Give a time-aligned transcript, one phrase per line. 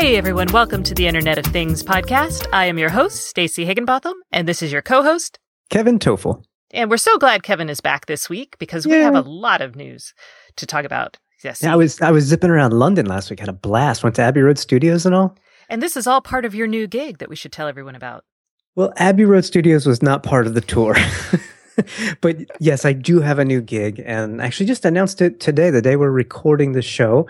[0.00, 2.46] Hey everyone, welcome to the Internet of Things podcast.
[2.54, 5.38] I am your host, Stacey Higginbotham, and this is your co-host,
[5.68, 6.42] Kevin Tofel.
[6.70, 9.76] And we're so glad Kevin is back this week because we have a lot of
[9.76, 10.14] news
[10.56, 11.18] to talk about.
[11.44, 11.62] Yes.
[11.62, 13.40] Yeah, I was I was zipping around London last week.
[13.40, 14.02] Had a blast.
[14.02, 15.36] Went to Abbey Road Studios and all.
[15.68, 18.24] And this is all part of your new gig that we should tell everyone about.
[18.76, 20.96] Well, Abbey Road Studios was not part of the tour.
[22.22, 25.82] but yes, I do have a new gig and actually just announced it today, the
[25.82, 27.28] day we're recording the show.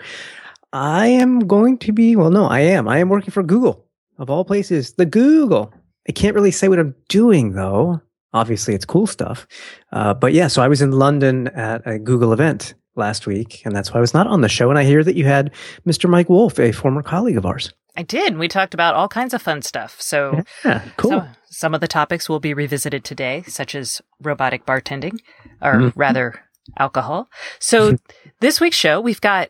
[0.73, 2.87] I am going to be, well, no, I am.
[2.87, 3.85] I am working for Google,
[4.17, 5.73] of all places, the Google.
[6.07, 8.01] I can't really say what I'm doing though.
[8.33, 9.45] Obviously, it's cool stuff.
[9.91, 13.75] Uh, but yeah, so I was in London at a Google event last week, and
[13.75, 14.69] that's why I was not on the show.
[14.69, 15.51] And I hear that you had
[15.85, 16.09] Mr.
[16.09, 17.73] Mike Wolf, a former colleague of ours.
[17.97, 18.37] I did.
[18.37, 19.99] We talked about all kinds of fun stuff.
[20.01, 21.11] So, Yeah, cool.
[21.11, 25.19] so some of the topics will be revisited today, such as robotic bartending,
[25.61, 25.93] or Mhm.
[25.97, 26.35] rather
[26.79, 27.27] alcohol.
[27.59, 27.97] So
[28.39, 29.49] this week's show, we've got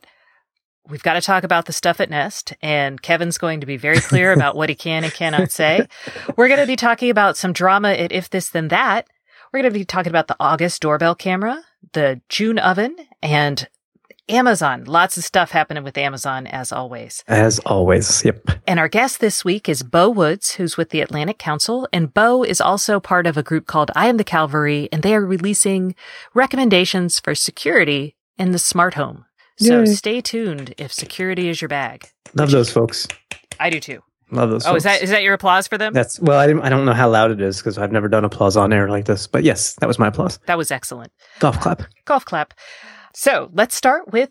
[0.89, 3.99] we've got to talk about the stuff at Nest, and Kevin's going to be very
[3.99, 5.87] clear about what he can and cannot say.
[6.35, 9.07] We're going to be talking about some drama at If This Then That.
[9.51, 11.61] We're going to be talking about the August doorbell camera,
[11.93, 13.67] the June oven, and
[14.29, 14.85] Amazon.
[14.85, 17.23] Lots of stuff happening with Amazon as always.
[17.27, 18.23] As always.
[18.23, 18.61] Yep.
[18.65, 21.87] And our guest this week is Beau Woods, who's with the Atlantic Council.
[21.91, 25.15] And Beau is also part of a group called I Am the Cavalry, and they
[25.15, 25.95] are releasing
[26.33, 29.25] recommendations for security in the smart home.
[29.57, 29.85] So Yay.
[29.85, 32.09] stay tuned if security is your bag.
[32.33, 33.07] Love those folks.
[33.59, 34.01] I do too.
[34.31, 34.77] Love those Oh, folks.
[34.77, 35.93] is that is that your applause for them?
[35.93, 38.23] That's well, I, didn't, I don't know how loud it is because I've never done
[38.25, 39.27] applause on air like this.
[39.27, 40.39] But yes, that was my applause.
[40.47, 41.11] That was excellent.
[41.39, 41.83] Golf clap.
[42.05, 42.53] Golf clap.
[43.13, 44.29] So let's start with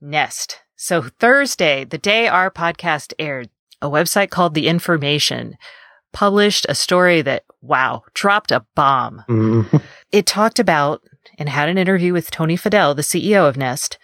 [0.00, 0.60] Nest.
[0.76, 3.48] So Thursday, the day our podcast aired,
[3.80, 5.56] a website called The Information
[6.12, 9.24] published a story that, wow, dropped a bomb.
[9.28, 9.82] Mm.
[10.10, 11.02] It talked about
[11.38, 13.98] and had an interview with Tony Fadell, the CEO of Nest,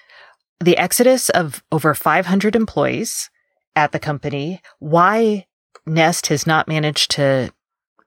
[0.65, 3.31] the exodus of over 500 employees
[3.77, 5.47] at the company, why
[5.87, 7.53] Nest has not managed to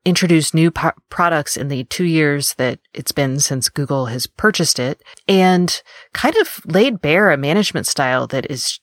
[0.06, 4.80] introduce new po- products in the two years that it's been since Google has purchased
[4.80, 5.82] it, and
[6.14, 8.80] kind of laid bare a management style that is,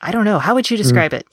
[0.00, 1.26] I don't know, how would you describe it?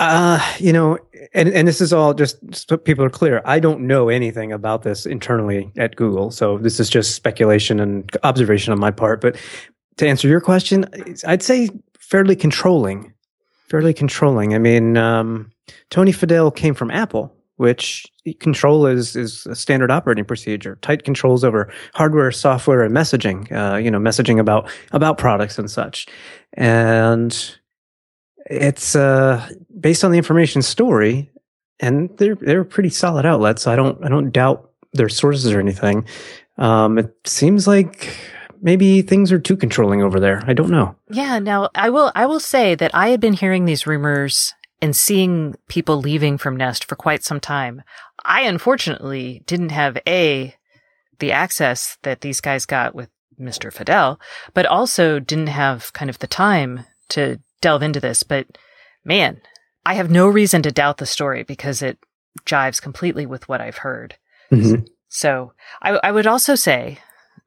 [0.00, 0.98] Uh, you know,
[1.34, 3.40] and, and this is all just so people are clear.
[3.44, 6.32] I don't know anything about this internally at Google.
[6.32, 9.20] So this is just speculation and observation on my part.
[9.20, 9.36] But
[9.96, 10.86] to answer your question,
[11.26, 13.12] I'd say fairly controlling.
[13.68, 14.54] Fairly controlling.
[14.54, 15.50] I mean, um,
[15.90, 18.06] Tony Fadell came from Apple, which
[18.40, 20.76] control is is a standard operating procedure.
[20.82, 23.50] Tight controls over hardware, software, and messaging.
[23.50, 26.06] Uh, you know, messaging about about products and such.
[26.54, 27.56] And
[28.46, 29.48] it's uh,
[29.80, 31.30] based on the information story,
[31.80, 33.62] and they're they're pretty solid outlets.
[33.62, 36.06] So I don't I don't doubt their sources or anything.
[36.58, 38.16] Um, it seems like
[38.64, 40.42] maybe things are too controlling over there.
[40.46, 40.96] I don't know.
[41.08, 44.52] Yeah, now I will I will say that I had been hearing these rumors
[44.82, 47.82] and seeing people leaving from Nest for quite some time.
[48.24, 50.56] I unfortunately didn't have a
[51.20, 53.08] the access that these guys got with
[53.38, 53.72] Mr.
[53.72, 54.18] Fadell,
[54.52, 58.22] but also didn't have kind of the time to delve into this.
[58.22, 58.58] But
[59.04, 59.40] man,
[59.86, 61.98] I have no reason to doubt the story because it
[62.46, 64.16] jives completely with what I've heard.
[64.50, 64.88] Mhm.
[65.08, 65.52] So
[65.82, 66.98] I, I would also say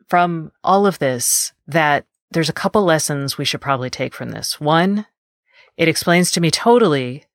[0.07, 4.59] from all of this that there's a couple lessons we should probably take from this.
[4.59, 5.05] One,
[5.77, 7.25] it explains to me totally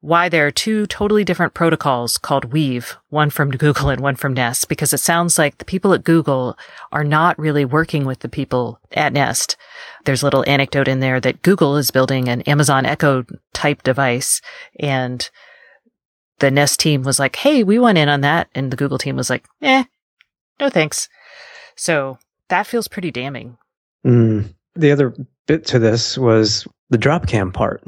[0.00, 4.32] why there are two totally different protocols called Weave, one from Google and one from
[4.32, 6.56] Nest, because it sounds like the people at Google
[6.92, 9.56] are not really working with the people at Nest.
[10.04, 14.40] There's a little anecdote in there that Google is building an Amazon Echo type device
[14.78, 15.28] and
[16.38, 18.48] the Nest team was like, Hey, we want in on that.
[18.54, 19.84] And the Google team was like, eh,
[20.60, 21.08] no thanks.
[21.78, 22.18] So
[22.48, 23.56] that feels pretty damning.
[24.04, 24.52] Mm.
[24.74, 25.14] The other
[25.46, 27.82] bit to this was the Dropcam part.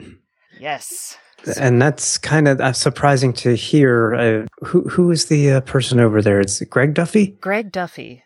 [0.59, 1.17] Yes.
[1.59, 4.15] And that's kind of uh, surprising to hear.
[4.15, 6.39] Uh, who who is the uh, person over there?
[6.41, 7.29] It's Greg Duffy.
[7.41, 8.23] Greg Duffy.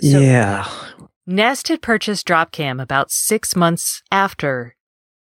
[0.00, 0.68] So- yeah,
[1.26, 4.74] Nest had purchased Dropcam about six months after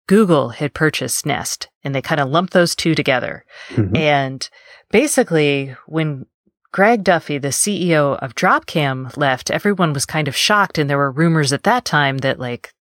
[0.07, 3.45] Google had purchased Nest, and they kind of lumped those two together.
[3.69, 3.95] Mhm.
[3.97, 4.49] And
[4.91, 6.25] basically, when
[6.75, 11.09] Greg Duffy, the CEO of Dropcam, left, everyone was kind of shocked, and there were
[11.09, 12.73] rumors at that time that like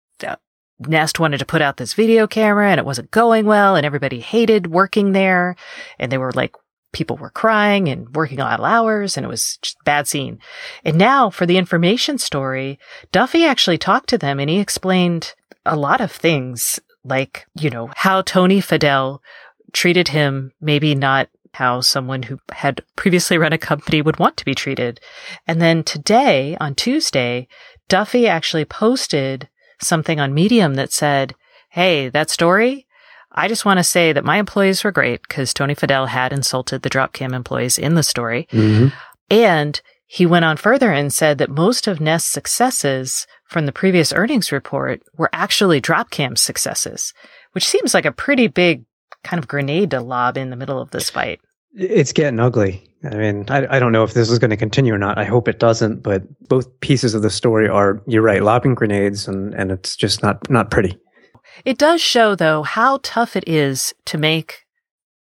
[0.81, 4.19] Nest wanted to put out this video camera, and it wasn't going well, and everybody
[4.19, 5.55] hated working there,
[5.97, 6.57] and they were like.
[6.93, 10.39] People were crying and working odd hours, and it was just a bad scene.
[10.85, 12.79] And now for the information story,
[13.11, 15.35] Duffy actually talked to them and he explained
[15.67, 19.19] a lot of things, like, you know, how Tony Fadell
[19.73, 24.45] treated him, maybe not how someone who had previously run a company would want to
[24.45, 25.01] be treated.
[25.47, 27.47] And then today, on Tuesday,
[27.89, 29.49] Duffy actually posted
[29.81, 31.35] something on Medium that said,
[31.71, 32.87] Hey, that story,
[33.33, 36.83] I just want to say that my employees were great because Tony Fadell had insulted
[36.83, 38.49] the Dropcam employees in the story.
[38.53, 38.93] Mhm.
[39.31, 44.13] And he went on further and said that most of Nest's successes from the previous
[44.13, 47.13] earnings report were actually Dropcam successes,
[47.53, 48.85] which seems like a pretty big
[49.25, 51.41] kind of grenade to lob in the middle of this fight.
[51.73, 52.89] It's getting ugly.
[53.05, 55.19] I mean, I, I don't know if this is going to continue or not.
[55.19, 59.27] I hope it doesn't, but both pieces of the story are, you're right, lobbing grenades
[59.27, 60.99] and, and it's just not, not pretty.
[61.65, 64.65] It does show, though, how tough it is to make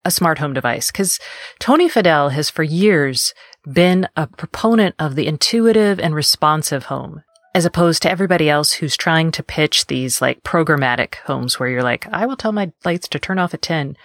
[0.05, 1.19] a smart home device because
[1.59, 3.33] Tony Fadell has for years
[3.69, 7.23] been a proponent of the intuitive and responsive home
[7.57, 11.81] as opposed to everybody else who's trying to pitch these like programmatic homes where you're
[11.81, 13.97] like, I will tell my lights to turn off at 10.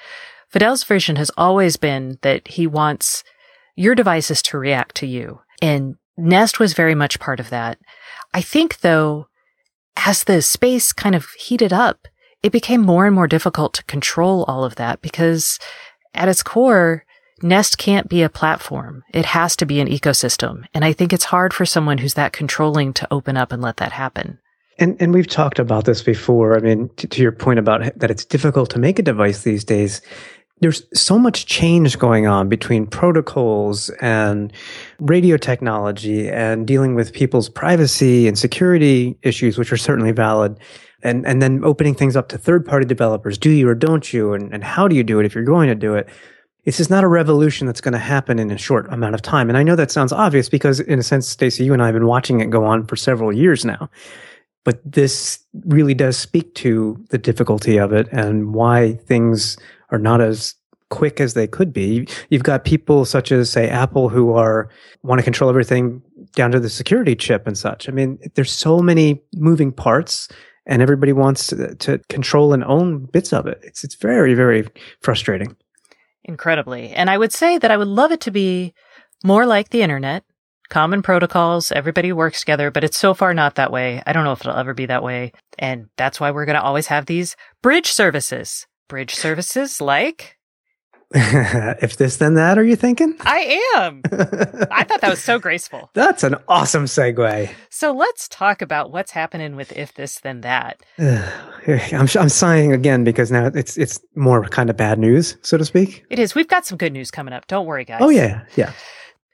[0.48, 3.22] Fadell's vision has always been that he wants
[3.76, 5.42] your devices to react to you.
[5.60, 7.76] And Nest was very much part of that.
[8.32, 9.26] I think though,
[9.98, 12.08] as the space kind of heated up,
[12.42, 15.58] it became more and more difficult to control all of that because
[16.14, 17.04] at its core,
[17.42, 19.04] Nest can't be a platform.
[19.12, 20.64] It has to be an ecosystem.
[20.74, 23.78] And I think it's hard for someone who's that controlling to open up and let
[23.78, 24.38] that happen.
[24.78, 26.56] And and we've talked about this before.
[26.56, 29.64] I mean, to, to your point about that it's difficult to make a device these
[29.64, 30.00] days.
[30.60, 34.52] There's so much change going on between protocols and
[35.00, 40.58] radio technology and dealing with people's privacy and security issues, which are certainly valid.
[41.02, 43.36] And and then opening things up to third party developers.
[43.36, 44.32] Do you or don't you?
[44.32, 46.08] And and how do you do it if you're going to do it?
[46.64, 49.48] This is not a revolution that's going to happen in a short amount of time.
[49.48, 51.94] And I know that sounds obvious because in a sense, Stacey, you and I have
[51.94, 53.90] been watching it go on for several years now.
[54.64, 59.56] But this really does speak to the difficulty of it and why things
[59.90, 60.54] are not as
[60.88, 62.06] quick as they could be.
[62.28, 64.68] You've got people such as say Apple who are
[65.02, 66.02] want to control everything
[66.34, 67.88] down to the security chip and such.
[67.88, 70.28] I mean, there's so many moving parts
[70.66, 73.58] and everybody wants to, to control and own bits of it.
[73.62, 74.68] It's it's very very
[75.00, 75.56] frustrating.
[76.24, 76.90] Incredibly.
[76.90, 78.74] And I would say that I would love it to be
[79.24, 80.24] more like the internet,
[80.68, 84.02] common protocols, everybody works together, but it's so far not that way.
[84.06, 85.32] I don't know if it'll ever be that way.
[85.58, 88.66] And that's why we're going to always have these bridge services.
[88.88, 90.38] Bridge services like
[91.14, 93.14] if this then that, are you thinking?
[93.20, 94.02] I am.
[94.70, 95.90] I thought that was so graceful.
[95.94, 97.50] That's an awesome segue.
[97.70, 100.80] So let's talk about what's happening with if this then that.
[100.98, 105.64] I'm I'm sighing again because now it's it's more kind of bad news, so to
[105.64, 106.04] speak.
[106.10, 106.34] It is.
[106.34, 107.46] We've got some good news coming up.
[107.46, 108.00] Don't worry, guys.
[108.02, 108.72] Oh yeah, yeah.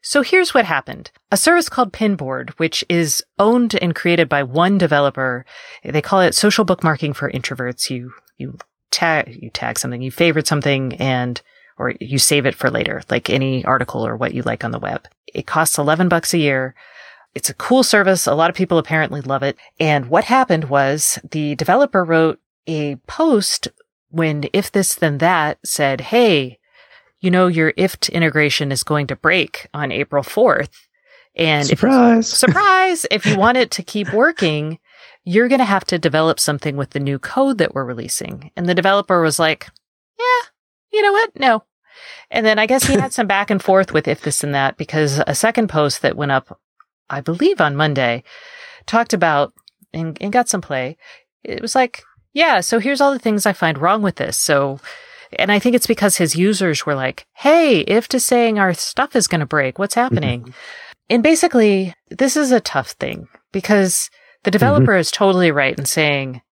[0.03, 1.11] So here's what happened.
[1.31, 5.45] A service called Pinboard, which is owned and created by one developer.
[5.85, 7.91] They call it social bookmarking for introverts.
[7.91, 8.59] You you
[8.91, 11.41] tag you tag something, you favorite something and
[11.79, 14.79] or you save it for later, like any article or what you like on the
[14.79, 15.07] web.
[15.33, 16.75] It costs 11 bucks a year.
[17.35, 18.27] It's a cool service.
[18.27, 19.57] A lot of people apparently love it.
[19.79, 23.69] And what happened was the developer wrote a post
[24.11, 26.59] when if this then that said, Hey,
[27.21, 30.71] you know, your IFTTT integration is going to break on April 4th.
[31.35, 34.79] And surprise, if, surprise, if you want it to keep working,
[35.25, 38.51] you're going to have to develop something with the new code that we're releasing.
[38.57, 39.69] And the developer was like,
[40.19, 40.49] yeah,
[40.93, 41.39] you know what?
[41.39, 41.65] No.
[42.31, 44.77] And then I guess he had some back and forth with if this and that
[44.77, 46.61] because a second post that went up,
[47.11, 48.23] I believe on Monday,
[48.87, 49.52] talked about
[49.93, 50.97] and, and got some play.
[51.43, 52.02] It was like,
[52.33, 54.37] yeah, so here's all the things I find wrong with this.
[54.37, 54.81] So,
[55.38, 59.17] and I think it's because his users were like, hey, if to saying our stuff
[59.17, 60.43] is going to break, what's happening?
[60.43, 60.50] Mm-hmm.
[61.11, 64.11] And basically, this is a tough thing because
[64.45, 65.00] the developer mm-hmm.
[65.00, 66.43] is totally right in saying,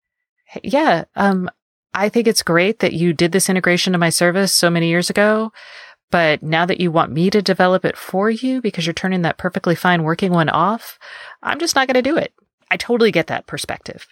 [0.62, 1.50] yeah, um,
[1.96, 5.08] I think it's great that you did this integration to my service so many years
[5.08, 5.50] ago.
[6.10, 9.38] But now that you want me to develop it for you because you're turning that
[9.38, 10.98] perfectly fine working one off,
[11.42, 12.32] I'm just not going to do it.
[12.70, 14.06] I totally get that perspective.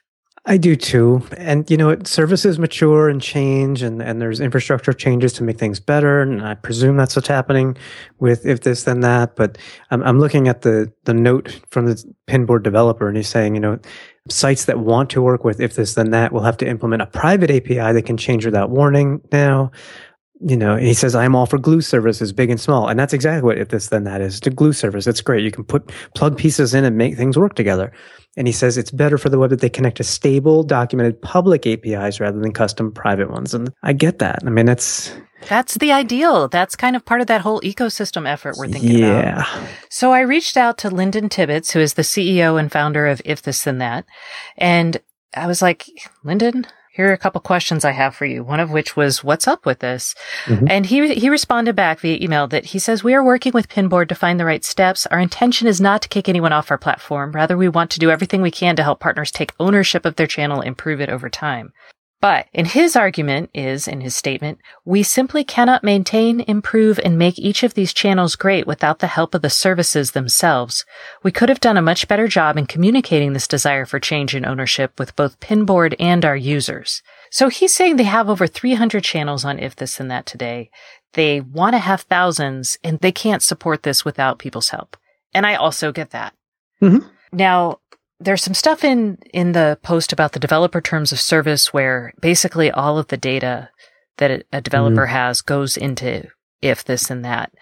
[0.47, 1.27] I do too.
[1.37, 5.79] And you know, services mature and change and, and there's infrastructure changes to make things
[5.79, 6.21] better.
[6.21, 7.77] And I presume that's what's happening
[8.19, 9.37] with if this then that.
[9.37, 9.57] But
[9.91, 13.61] I'm, I'm looking at the, the note from the pinboard developer and he's saying, you
[13.61, 13.79] know,
[14.31, 17.07] sites that want to work with if this then that will have to implement a
[17.07, 19.71] private API that can change without warning now.
[20.41, 22.89] You know, he says, I'm all for glue services, big and small.
[22.89, 24.39] And that's exactly what if this then that is.
[24.39, 25.07] It's a glue service.
[25.07, 25.45] It's great.
[25.45, 27.93] You can put plug pieces in and make things work together.
[28.37, 31.67] And he says it's better for the web that they connect to stable, documented public
[31.67, 33.55] APIs rather than custom private ones.
[33.55, 34.41] And I get that.
[34.45, 35.15] I mean, that's
[35.49, 36.49] that's the ideal.
[36.49, 39.07] That's kind of part of that whole ecosystem effort we're thinking yeah.
[39.07, 39.47] about.
[39.47, 39.67] Yeah.
[39.91, 43.43] So I reached out to Linden Tibbets, who is the CEO and founder of If
[43.43, 44.05] This Then That.
[44.57, 45.01] And
[45.37, 45.87] I was like,
[46.25, 48.45] Linden, here are a couple questions I have for you.
[48.45, 50.15] One of which was, what's up with this?
[50.45, 50.67] Mm-hmm.
[50.71, 54.09] And he, he responded back via email that he says, we are working with Pinboard
[54.11, 55.05] to find the right steps.
[55.07, 57.33] Our intention is not to kick anyone off our platform.
[57.33, 60.29] Rather, we want to do everything we can to help partners take ownership of their
[60.29, 61.73] channel, improve it over time.
[62.25, 67.39] But in his argument is, in his statement, we simply cannot maintain, improve, and make
[67.39, 70.87] each of these channels great without the help of the services themselves.
[71.23, 74.47] We could have done a much better job in communicating this desire for change in
[74.47, 77.03] ownership with both Pinboard and our users.
[77.31, 80.71] So he's saying they have over 300 channels on If This and That today.
[81.13, 84.97] They want to have thousands and they can't support this without people's help.
[85.35, 86.33] And I also get that.
[86.81, 87.05] Mhm.
[87.35, 87.81] Now,
[88.21, 92.71] there's some stuff in in the post about the developer terms of service where basically
[92.71, 93.71] all of the data
[94.19, 95.15] that a- developer mm-hmm.
[95.15, 96.29] has goes into
[96.63, 97.53] if this and that.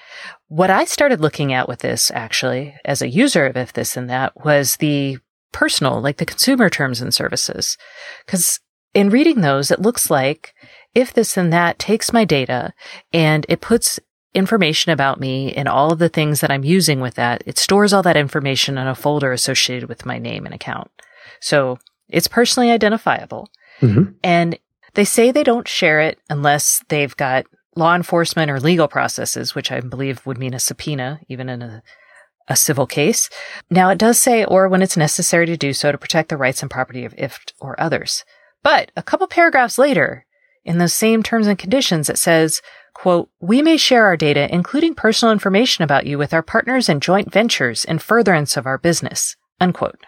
[0.48, 4.08] What I started looking at with this actually as a user of if this and
[4.10, 5.18] that was the
[5.52, 7.76] personal, like the consumer terms and services.
[8.26, 8.60] Cause
[8.94, 10.54] in reading those, it looks like
[10.94, 12.72] if this and that takes my data
[13.12, 13.98] and it puts
[14.34, 17.42] information about me and all of the things that I'm using with that.
[17.46, 20.90] It stores all that information in a folder associated with my name and account.
[21.40, 23.50] So it's personally identifiable.
[23.80, 24.14] Mhm.
[24.22, 24.58] And
[24.94, 29.72] they say they don't share it unless they've got law enforcement or legal processes, which
[29.72, 31.82] I believe would mean a subpoena, even in a,
[32.48, 33.30] a civil case.
[33.70, 36.62] Now it does say, or when it's necessary to do so to protect the rights
[36.62, 38.24] and property of IFTTT or others.
[38.62, 40.26] But a couple paragraphs later,
[40.64, 42.62] in those same terms and conditions, it says,
[42.94, 47.02] quote, we may share our data, including personal information about you with our partners and
[47.02, 49.98] joint ventures in furtherance of our business, unquote.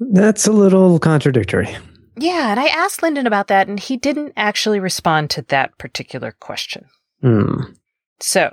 [0.00, 1.76] That's a little contradictory.
[2.16, 6.32] Yeah, and I asked Linden about that, and he didn't actually respond to that particular
[6.38, 6.86] question.
[7.20, 7.72] Hmm.
[8.20, 8.52] So,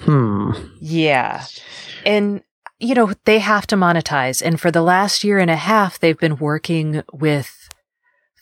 [0.00, 0.50] Hmm.
[0.80, 1.44] yeah.
[2.04, 2.42] And,
[2.78, 4.44] you know, they have to monetize.
[4.44, 7.65] And for the last year and a half, they've been working with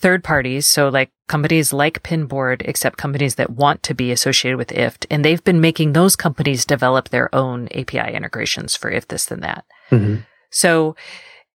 [0.00, 0.66] third parties.
[0.66, 5.06] So, like companies like Pinboard, except companies that want to be associated with IFTTT.
[5.10, 9.40] And they've been making those companies develop their own API integrations for if this, then
[9.40, 9.64] that.
[9.90, 10.26] Mhm.
[10.50, 10.96] So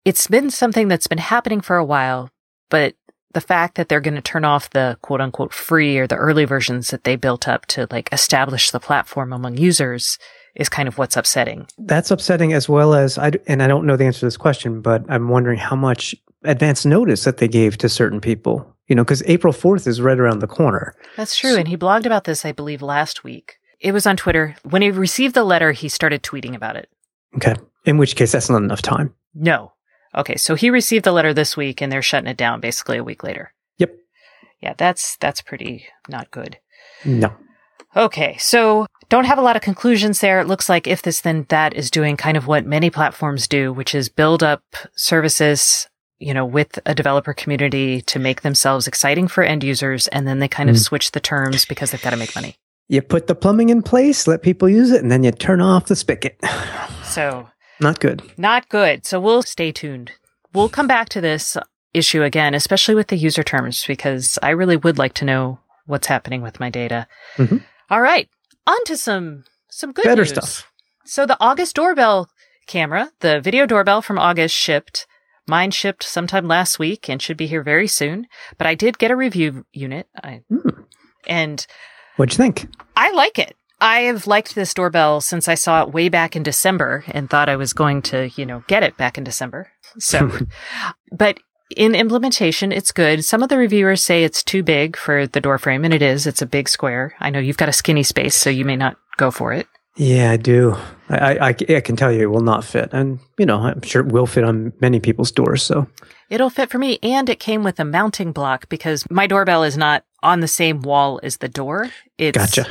[0.04, 2.30] it's been something that's been happening for a while,
[2.70, 2.94] but
[3.34, 6.46] the fact that they're going to turn off the quote unquote free or the early
[6.46, 10.18] versions that they built up to like establish the platform among users
[10.54, 11.66] is kind of what's upsetting.
[11.76, 14.80] That's upsetting as well as I and I don't know the answer to this question,
[14.80, 16.14] but I'm wondering how much
[16.44, 18.74] advance notice that they gave to certain people.
[18.88, 20.94] You know, because April 4th is right around the corner.
[21.16, 21.56] That's true.
[21.56, 23.56] And he blogged about this, I believe, last week.
[23.80, 24.56] It was on Twitter.
[24.62, 26.88] When he received the letter, he started tweeting about it.
[27.34, 27.54] Okay.
[27.84, 29.12] In which case, that's not enough time.
[29.34, 29.72] No.
[30.16, 33.04] Okay, so he received the letter this week and they're shutting it down basically a
[33.04, 33.52] week later.
[33.78, 33.94] Yep.
[34.60, 36.58] Yeah, that's that's pretty not good.
[37.04, 37.32] No.
[37.94, 40.40] Okay, so don't have a lot of conclusions there.
[40.40, 43.72] It looks like if this then that is doing kind of what many platforms do,
[43.72, 44.62] which is build up
[44.94, 45.88] services,
[46.18, 50.38] you know, with a developer community to make themselves exciting for end users and then
[50.38, 50.80] they kind of Mm.
[50.84, 52.56] switch the terms because they've got to make money.
[52.88, 55.86] You put the plumbing in place, let people use it, and then you turn off
[55.86, 56.38] the spigot.
[57.04, 57.48] So,
[57.80, 58.22] Not good.
[58.36, 59.06] not good.
[59.06, 60.12] So we'll stay tuned.
[60.52, 61.56] We'll come back to this
[61.94, 66.08] issue again, especially with the user terms because I really would like to know what's
[66.08, 67.06] happening with my data.
[67.36, 67.62] Mhm.
[67.90, 68.28] All right,
[68.66, 70.30] on to some some good Better news.
[70.30, 70.70] stuff.
[71.04, 72.28] So the August doorbell
[72.66, 75.06] camera, the video doorbell from August shipped.
[75.46, 78.26] Mine shipped sometime last week and should be here very soon.
[78.58, 80.80] But I did get a review unit, I, Hmm.
[81.26, 81.66] and
[82.16, 82.66] What'd you think?
[82.96, 83.56] I like it.
[83.80, 87.50] I have liked this doorbell since I saw it way back in December and thought
[87.50, 89.70] I was going to, you know, get it back in December.
[89.98, 90.30] So,
[91.12, 91.38] but
[91.76, 93.22] in implementation, it's good.
[93.24, 96.26] Some of the reviewers say it's too big for the door frame, and it is.
[96.26, 97.14] It's a big square.
[97.20, 99.66] I know you've got a skinny space, so you may not go for it.
[99.96, 100.76] Yeah, I do.
[101.08, 102.90] I, I, I can tell you it will not fit.
[102.92, 105.62] And, you know, I'm sure it will fit on many people's doors.
[105.62, 105.86] So,
[106.28, 106.98] It'll fit for me.
[107.02, 110.82] And it came with a mounting block because my doorbell is not on the same
[110.82, 111.88] wall as the door.
[112.18, 112.66] It's gotcha.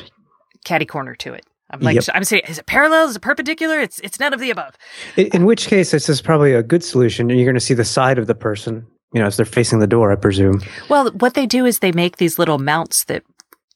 [0.65, 1.46] catty corner to it.
[1.72, 2.03] I'm like, Yep.
[2.13, 3.08] I'm saying, is it parallel?
[3.10, 3.79] Is it perpendicular?
[3.79, 4.75] It's, it's none of the above.
[5.15, 7.29] In, in which case, this is probably a good solution.
[7.29, 9.88] You're going to see the side of the person, you know, as they're facing the
[9.88, 10.62] door, I presume.
[10.89, 13.24] Well, what they do is they make these little mounts that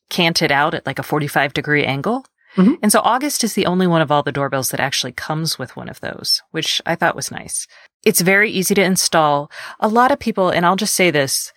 [0.10, 2.26] cant it out at like a 45 degree angle.
[2.60, 2.78] Mhm.
[2.82, 5.76] And so August is the only one of all the doorbells that actually comes with
[5.76, 7.66] one of those, which I thought was nice.
[8.04, 9.50] It's very easy to install.
[9.80, 11.54] A lot of people, and I'll just say this,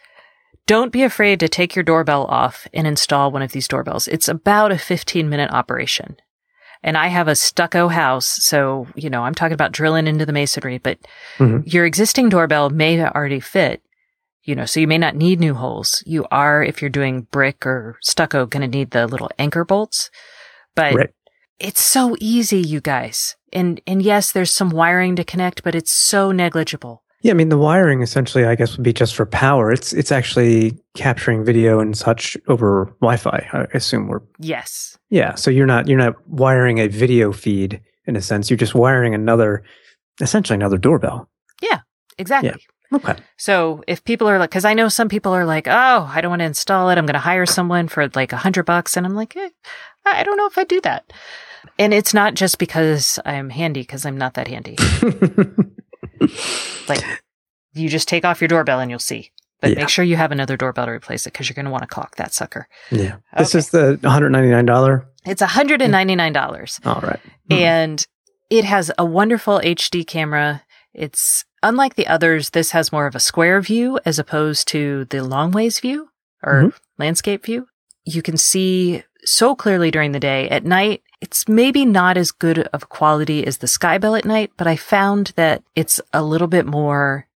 [0.66, 4.06] don't be afraid to take your doorbell off and install one of these doorbells.
[4.06, 6.16] It's about a 15 minute operation.
[6.85, 8.26] And I have a stucco house.
[8.26, 10.99] So, you know, I'm talking about drilling into the masonry, but
[11.38, 11.62] Mhm.
[11.66, 13.82] your existing doorbell may already fit,
[14.44, 16.02] you know, so you may not need new holes.
[16.06, 20.11] You are, if you're doing brick or stucco, going to need the little anchor bolts.
[20.75, 21.11] But Right.
[21.59, 23.37] it's so easy, you guys.
[23.52, 27.02] And, and yes, there's some wiring to connect, but it's so negligible.
[27.21, 29.71] Yeah, I mean the wiring essentially, I guess, would be just for power.
[29.71, 33.49] It's it's actually capturing video and such over Wi-Fi.
[33.52, 34.99] I assume we're Yes.
[35.09, 35.37] yeah.
[35.37, 38.50] So you're not you're not wiring a video feed in a sense.
[38.50, 39.62] You're just wiring another,
[40.21, 41.31] essentially another doorbell.
[41.62, 41.83] Yeah,
[42.19, 42.55] exactly.
[42.93, 43.14] Okay.
[43.38, 46.31] So if people are like, because I know some people are like, oh, I don't
[46.31, 46.99] want to install it.
[46.99, 49.49] I'm going to hire someone for like a hundred bucks, and I'm like, eh,
[50.04, 51.12] I don't know if I do that.
[51.78, 54.76] And it's not just because I'm handy, because I'm not that handy.
[56.88, 57.02] like,
[57.75, 59.30] you just take off your doorbell and you'll see.
[59.61, 59.76] But Yeah.
[59.80, 61.88] make sure you have another doorbell to replace it because you're going to want to
[61.88, 62.66] clock that sucker.
[62.90, 63.16] Yeah.
[63.38, 65.06] This is the $199.
[65.25, 66.87] It's $199.
[66.87, 67.21] All right.
[67.49, 67.52] Hmm.
[67.56, 68.06] and
[68.50, 70.62] it has a wonderful HD camera.
[70.92, 72.50] It's unlike the others.
[72.50, 76.09] This has more of a square view as opposed to the long ways view
[76.42, 76.73] or Mhm.
[76.99, 77.66] landscape view.
[78.04, 80.49] You can see so clearly during the day.
[80.49, 84.67] At night, it's maybe not as good of quality as the Skybell at night, but
[84.67, 87.29] I found that it's a little bit more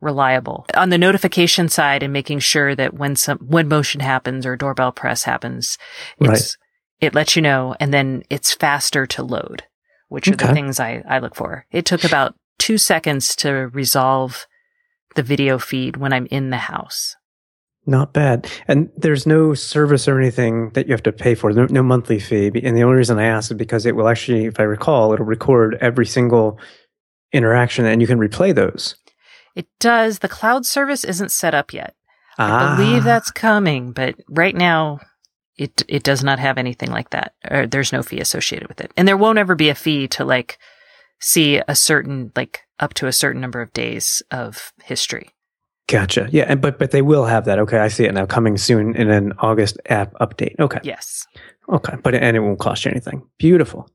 [0.00, 4.56] reliable on the notification side and making sure that when some when motion happens or
[4.56, 5.78] doorbell press happens,
[6.20, 6.56] it's
[7.00, 9.64] it lets you know and then it's faster to load,
[10.08, 11.66] which are the things I, I look for.
[11.70, 14.46] It took about two seconds to resolve
[15.14, 17.16] the video feed when I'm in the house.
[17.86, 18.48] Not bad.
[18.66, 22.18] And there's no service or anything that you have to pay for, no, no monthly
[22.18, 22.46] fee.
[22.62, 25.26] And the only reason I ask is because it will actually, if I recall, it'll
[25.26, 26.58] record every single
[27.32, 28.96] interaction and you can replay those.
[29.54, 30.20] It does.
[30.20, 31.94] The cloud service isn't set up yet.
[32.38, 32.76] I Ah.
[32.76, 34.98] believe that's coming, but right now
[35.56, 37.34] it it does not have anything like that.
[37.48, 38.90] Or there's no fee associated with it.
[38.96, 40.58] And there won't ever be a fee to like
[41.20, 45.30] see a certain like up to a certain number of days of history.
[45.86, 46.28] Gotcha.
[46.32, 46.44] Yeah.
[46.48, 47.58] And, but, but they will have that.
[47.58, 47.78] Okay.
[47.78, 50.58] I see it now coming soon in an August app update.
[50.58, 50.80] Okay.
[50.82, 51.26] Yes.
[51.68, 51.94] Okay.
[52.02, 53.22] But, and it won't cost you anything.
[53.38, 53.88] Beautiful.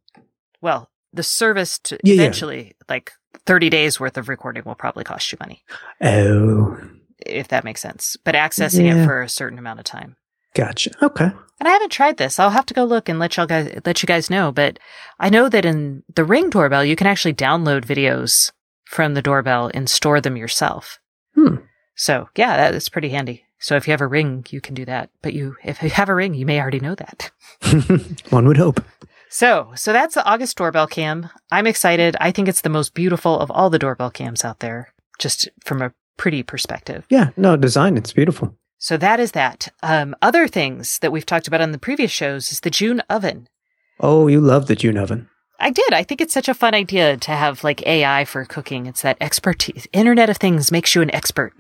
[0.62, 2.22] Well, the service to Yeah, yeah.
[2.22, 3.12] eventually like
[3.46, 5.64] 30 days worth of recording will probably cost you money,
[6.02, 6.78] Oh,
[7.26, 8.16] if that makes sense.
[8.24, 9.02] But accessing Yeah.
[9.04, 10.16] it for a certain amount of time.
[10.54, 10.92] gotcha.
[11.02, 11.26] Okay.
[11.60, 12.40] And I haven't tried this.
[12.40, 14.52] I'll have to go look and let y'all guys let you guys know.
[14.52, 14.80] But
[15.20, 18.52] I know that in the Ring doorbell, you can actually download videos
[18.86, 21.00] from the doorbell and store them yourself.
[21.36, 21.56] Hmm.
[22.00, 23.44] So yeah, that is pretty handy.
[23.60, 25.10] So if you have a ring, you can do that.
[25.22, 27.30] But you, if you have a ring, you may already know that.
[28.30, 28.82] One would hope.
[29.30, 31.30] So, so that's the August doorbell cam.
[31.52, 32.16] I'm excited.
[32.22, 35.82] I think it's the most beautiful of all the doorbell cams out there, just from
[35.82, 37.06] a pretty perspective.
[37.10, 37.32] Yeah.
[37.36, 37.98] No, design.
[37.98, 38.56] It's beautiful.
[38.78, 39.68] So that is that.
[39.84, 43.50] Um, other things that we've talked about on the previous shows is the June oven.
[44.00, 45.28] Oh, you love the June oven.
[45.60, 45.94] I did.
[45.94, 48.86] I think it's such a fun idea to have like AI for cooking.
[48.86, 49.88] It's that expertise.
[49.92, 51.54] Internet of Things makes you an expert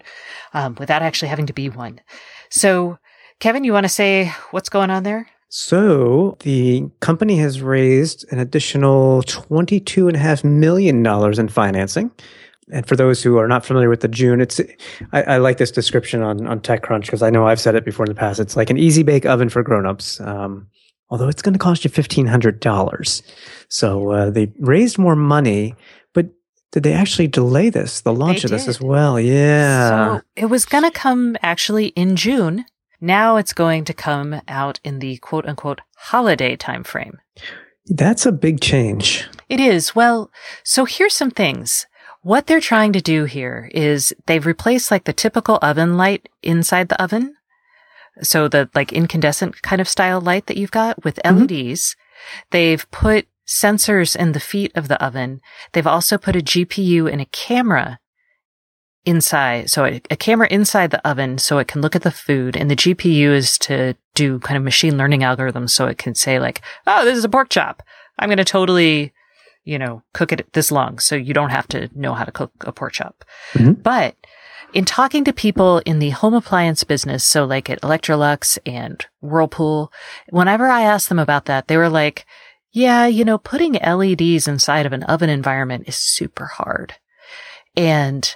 [0.54, 2.00] um, without actually having to be one.
[2.50, 2.98] So,
[3.40, 5.28] Kevin, you want to say what's going on there?
[5.50, 12.12] So the company has raised an additional $22.5 million in financing.
[12.72, 14.62] And for those who are not familiar with the June, it's
[15.12, 18.06] I, I like this description on, on TechCrunch because I know I've said it before
[18.06, 18.40] in the past.
[18.40, 20.20] It's like an easy bake oven for grown-ups.
[20.22, 20.68] Um,
[21.10, 23.22] although it's going to cost you $1,500.
[23.68, 25.76] So uh, they raised more money,
[26.14, 26.28] but
[26.72, 28.70] did they actually delay this, the launch They of this did.
[28.70, 29.20] as well?
[29.20, 30.18] Yeah.
[30.18, 32.66] So it was going to come actually in June.
[33.02, 37.16] Now it's going to come out in the quote unquote holiday timeframe.
[37.88, 39.28] That's a big change.
[39.48, 39.96] It is.
[39.96, 40.30] Well,
[40.64, 41.88] so here's some things.
[42.22, 46.90] What they're trying to do here is they've replaced like the typical oven light inside
[46.90, 47.36] the oven.
[48.22, 51.20] So the like incandescent kind of style light that you've got with.
[51.26, 51.96] LEDs.
[52.52, 55.42] They've put sensors in the feet of the oven.
[55.72, 58.00] They've also put a GPU and a camera
[59.06, 59.70] inside.
[59.70, 62.70] So a, a camera inside the oven so it can look at the food and
[62.70, 66.62] the GPU is to do kind of machine learning algorithms so it can say like,
[66.86, 67.82] oh, this is a pork chop.
[68.20, 69.14] I'm going to totally,
[69.64, 71.00] you know, cook it this long.
[71.00, 73.24] So you don't have to know how to cook a pork chop.
[73.54, 73.82] Mhm.
[73.82, 74.16] But
[74.74, 79.92] in talking to people in the home appliance business, so like at Electrolux and Whirlpool,
[80.30, 82.26] whenever I asked them about that, they were like,
[82.72, 86.94] yeah, you know, putting LEDs inside of an oven environment is super hard.
[87.76, 88.36] And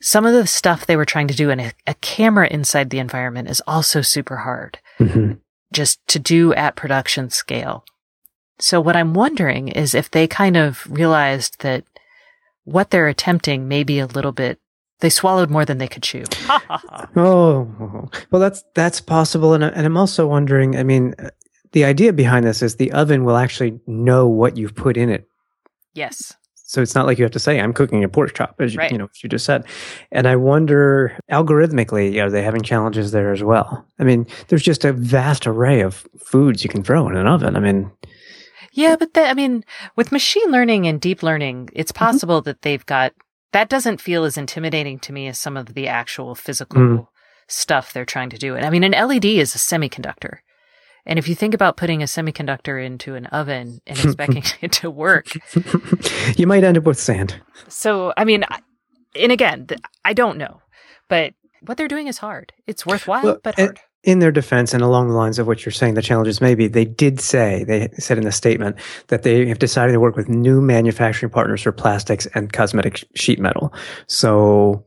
[0.00, 2.98] some of the stuff they were trying to do in a, a camera inside the
[2.98, 5.38] environment is also super hard Mhm.
[5.72, 7.84] just to do at production scale.
[8.58, 11.84] So what I'm wondering is if they kind of realized that
[12.64, 14.58] what they're attempting may be a little bit,
[15.04, 16.24] they swallowed more than they could chew.
[17.16, 20.76] Oh, well, that's that's possible, and and I'm also wondering.
[20.76, 21.30] I mean, uh,
[21.72, 25.28] the idea behind this is the oven will actually know what you've put in it,
[25.94, 26.34] yes.
[26.54, 28.78] so it's not like you have to say, "I'm cooking a pork chop," as you,
[28.78, 28.90] Right.
[28.92, 29.64] you know, as you just said.
[30.10, 33.86] And I wonder, algorithmically, are they having challenges there as well?
[34.00, 37.54] I mean, there's just a vast array of foods you can throw in an oven.
[37.56, 37.90] I mean,
[38.72, 39.64] Yeah, but that, I mean,
[39.94, 43.12] with machine learning and deep learning, it's possible that they've got,
[43.54, 47.06] that doesn't feel as intimidating to me as some of the actual physical Mm.
[47.48, 48.54] stuff they're trying to do.
[48.56, 50.38] And I mean, an LED is a semiconductor.
[51.06, 54.90] And if you think about putting a semiconductor into an oven and expecting it to
[54.90, 55.26] work,
[56.36, 57.40] you might end up with sand.
[57.68, 58.44] So, I mean,
[59.14, 59.66] and again,
[60.04, 60.60] I don't know.
[61.08, 62.52] But what they're doing is hard.
[62.66, 63.80] It's worthwhile, Well, but hard.
[64.04, 66.68] In their defense and along the lines of what you're saying the challenges may be
[66.68, 68.76] they did say they said in the statement
[69.08, 73.40] that they have decided to work with new manufacturing partners for plastics and cosmetic sheet
[73.40, 73.72] metal
[74.06, 74.86] so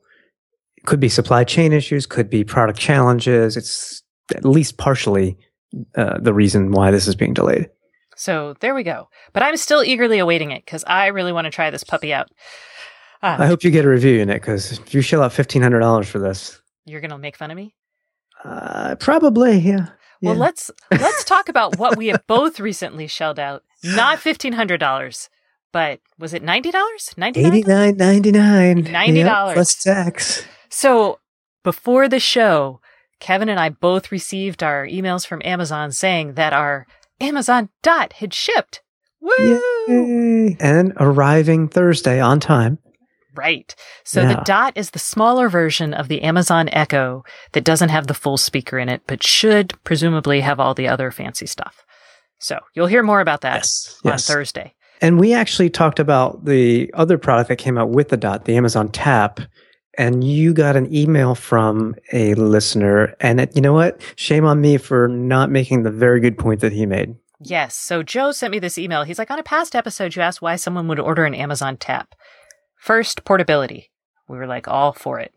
[0.77, 4.03] it could be supply chain issues could be product challenges it's
[4.35, 5.37] at least partially
[5.95, 7.69] uh, the reason why this is being delayed
[8.15, 9.09] So there we go.
[9.31, 12.27] But I'm still eagerly awaiting it because I really want to try this puppy out.
[13.21, 16.05] Uh, i hope you get a review in it because if you shell out $1500
[16.05, 17.75] for this you're gonna make fun of me.
[18.43, 19.87] Uh, probably yeah
[20.21, 20.39] Well, Yeah.
[20.39, 23.63] let's let's talk about what we have both recently shelled out.
[23.83, 25.29] Not fifteen hundred dollars,
[25.71, 27.13] but was it ninety dollars?
[27.17, 27.53] Ninety nine.
[27.53, 28.83] Eighty nine ninety nine.
[28.85, 29.53] $90.
[29.53, 30.43] plus tax.
[30.69, 31.19] So
[31.63, 32.79] before the show,
[33.19, 36.85] Kevin and I both received our emails from Amazon saying that our
[37.19, 38.81] Amazon dot had shipped.
[39.19, 39.61] Woo!
[39.87, 40.55] Yay.
[40.59, 42.77] And arriving Thursday on time.
[43.37, 43.73] Right.
[44.03, 47.23] So the dot is the smaller version of the Amazon Echo
[47.53, 51.11] that doesn't have the full speaker in it, but should presumably have all the other
[51.11, 51.85] fancy stuff.
[52.39, 53.99] So you'll hear more about that Yes.
[54.03, 54.27] on Yes.
[54.27, 54.73] Thursday.
[55.01, 58.57] And we actually talked about the other product that came out with the dot, the
[58.57, 59.39] Amazon Tap.
[59.99, 63.15] And you got an email from a listener.
[63.19, 63.99] And it, you know what?
[64.15, 67.15] Shame on me for not making the very good point that he made.
[67.39, 67.75] Yes.
[67.75, 69.03] So Joe sent me this email.
[69.03, 72.13] He's like, on a past episode, you asked why someone would order an Amazon Tap.
[72.87, 73.91] First, portability.
[74.29, 75.33] We were like all for it.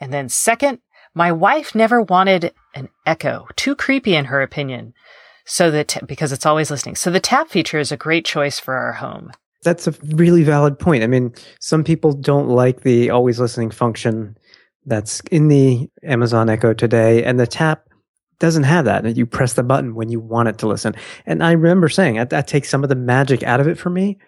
[0.00, 0.80] And then second,
[1.14, 3.46] my wife never wanted an Echo.
[3.54, 4.94] Too creepy in her opinion.
[5.46, 6.96] So that, because it's always listening.
[6.96, 9.30] So the tap feature is a great choice for our home.
[9.62, 11.04] That's a really valid point.
[11.04, 14.36] I mean, some people don't like the always listening function
[14.84, 17.84] that's in the Amazon Echo today, and the tap
[18.40, 19.16] doesn't have that.
[19.16, 20.96] You press the button when you want it to listen.
[21.26, 23.88] And I remember saying that, that takes some of the magic out of it for
[23.88, 24.18] me.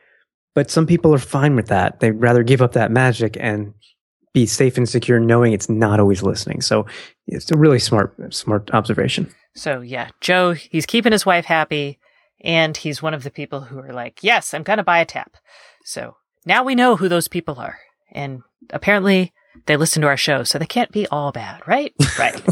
[0.54, 2.00] But some people are fine with that.
[2.00, 3.74] They'd rather give up that magic and
[4.32, 6.60] be safe and secure knowing it's not always listening.
[6.60, 6.86] So
[7.26, 9.32] it's a really smart, smart observation.
[9.54, 11.98] So yeah, Joe, he's keeping his wife happy.
[12.42, 15.04] And he's one of the people who are like, yes, I'm going to buy a
[15.04, 15.36] tap.
[15.84, 17.78] So now we know who those people are.
[18.12, 19.32] And apparently
[19.66, 21.92] they listen to our show, so they can't be all bad, right?
[22.18, 22.42] Right.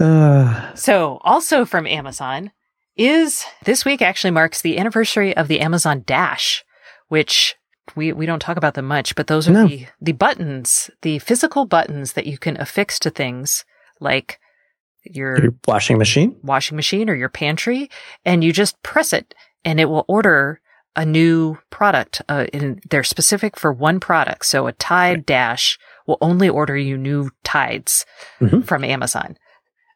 [0.00, 2.52] Uh, so also from Amazon
[2.96, 6.64] is this week actually marks the anniversary of the Amazon Dash,
[7.08, 7.54] which
[7.96, 9.66] we, we don't talk about them much, but those are No.
[9.66, 13.64] the, the buttons, the physical buttons that you can affix to things
[14.00, 14.38] like
[15.04, 16.34] your your washing machine?
[16.42, 17.90] washing machine or your pantry
[18.24, 20.60] and you just press it and it will order
[20.96, 22.22] a new product.
[22.28, 24.46] Uh, and they're specific for one product.
[24.46, 28.06] So a Tide Dash will only order you new Tides
[28.40, 28.64] Mhm.
[28.64, 29.36] from Amazon.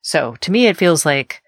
[0.02, 1.40] So to me, it feels like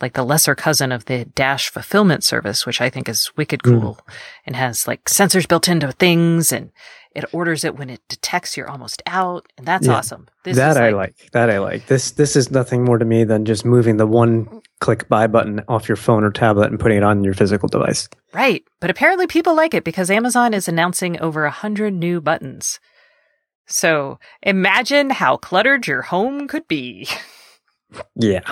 [0.00, 3.80] like the lesser cousin of the Dash fulfillment service, which I think is wicked Mm.
[3.80, 3.98] cool
[4.46, 6.70] and has like sensors built into things and
[7.14, 9.44] it orders it when it detects you're almost out.
[9.58, 9.94] And that's Yeah.
[9.94, 10.28] awesome.
[10.44, 11.14] This that I like.
[11.32, 11.86] That I like.
[11.86, 15.62] This this is nothing more to me than just moving the one click buy button
[15.68, 18.08] off your phone or tablet and putting it on your physical device.
[18.32, 18.62] Right.
[18.80, 22.78] But apparently people like it because Amazon is announcing over a hundred new buttons.
[23.66, 27.06] So imagine how cluttered your home could be.
[28.14, 28.42] Yeah.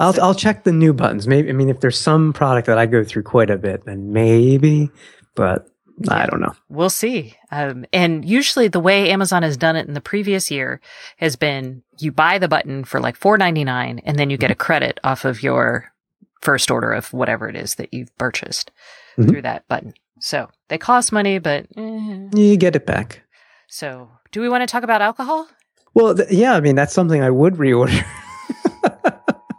[0.00, 1.26] I'll I'll check the new buttons.
[1.26, 4.12] Maybe I mean if there's some product that I go through quite a bit, then
[4.12, 4.90] maybe,
[5.34, 5.68] but
[6.08, 6.54] I don't know.
[6.68, 7.34] We'll see.
[7.50, 10.80] Um, and usually the way Amazon has done it in the previous year
[11.16, 14.52] has been you buy the button for like four ninety nine, and then you get
[14.52, 15.92] a credit off of your
[16.40, 18.70] first order of whatever it is that you've purchased
[19.18, 19.28] Mhm.
[19.28, 19.92] through that button.
[20.20, 22.28] So they cost money, but eh.
[22.32, 23.22] You get it back.
[23.68, 25.48] so do we want to talk about alcohol?
[25.94, 28.04] Well, th- yeah, I mean that's something I would reorder.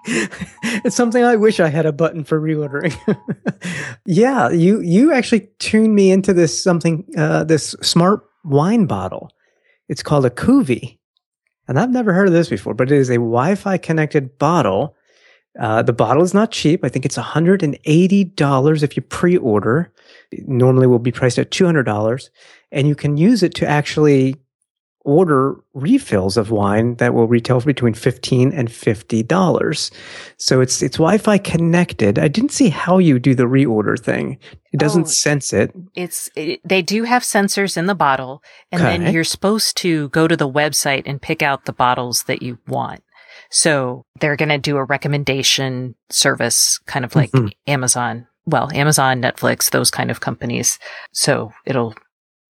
[0.83, 2.95] it's something I wish I had a button for reordering.
[4.05, 9.31] yeah, you you actually tuned me into this something uh, this smart wine bottle.
[9.87, 10.97] It's called a Kuvée,
[11.67, 12.73] and I've never heard of this before.
[12.73, 14.95] But it is a Wi-Fi connected bottle.
[15.59, 16.83] Uh, the bottle is not cheap.
[16.83, 19.93] I think it's hundred and eighty dollars if you pre-order.
[20.31, 22.31] It normally will be priced at two hundred dollars,
[22.71, 24.35] and you can use it to actually
[25.05, 29.91] order refills of wine that will retail for between 15 and 50 dollars
[30.37, 34.37] so it's it's wi-fi connected i didn't see how you do the reorder thing
[34.73, 35.09] it doesn't Oh.
[35.09, 39.77] sense it It's it, they do have sensors in the bottle, and then you're supposed
[39.77, 43.01] to go to the website and pick out the bottles that you want.
[43.49, 47.51] So they're going to do a recommendation service, kind of like Mhm.
[47.65, 48.27] Amazon.
[48.45, 50.77] Well, Amazon, Netflix, those kind of companies.
[51.13, 51.95] So it'll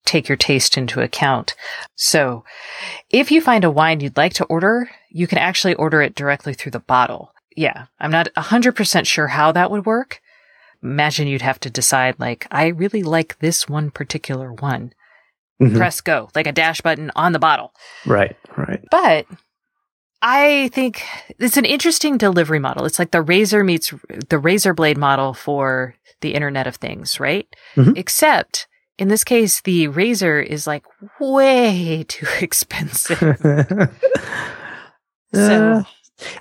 [0.10, 1.56] take your taste into account.
[1.96, 2.44] So
[3.10, 6.54] if you find a wine you'd like to order, you can actually order it directly
[6.54, 7.34] through the bottle.
[7.56, 10.22] Yeah, I'm not 100% sure how that would work
[10.82, 14.94] imagine you'd have to decide like i really like this one particular one
[15.62, 15.76] Mhm.
[15.76, 17.74] press go, like a dash button on the bottle.
[18.06, 18.80] Right, right.
[18.90, 19.26] But
[20.22, 21.04] I think
[21.38, 22.86] it's an interesting delivery model.
[22.86, 23.94] It's like the razor meets
[24.30, 27.46] the razor blade model for the Internet of Things, right?
[27.76, 27.98] Mhm.
[27.98, 28.68] Except
[29.00, 30.84] in this case, the razor is like
[31.20, 33.20] way too expensive.
[35.34, 35.40] So-
[35.78, 35.84] Uh,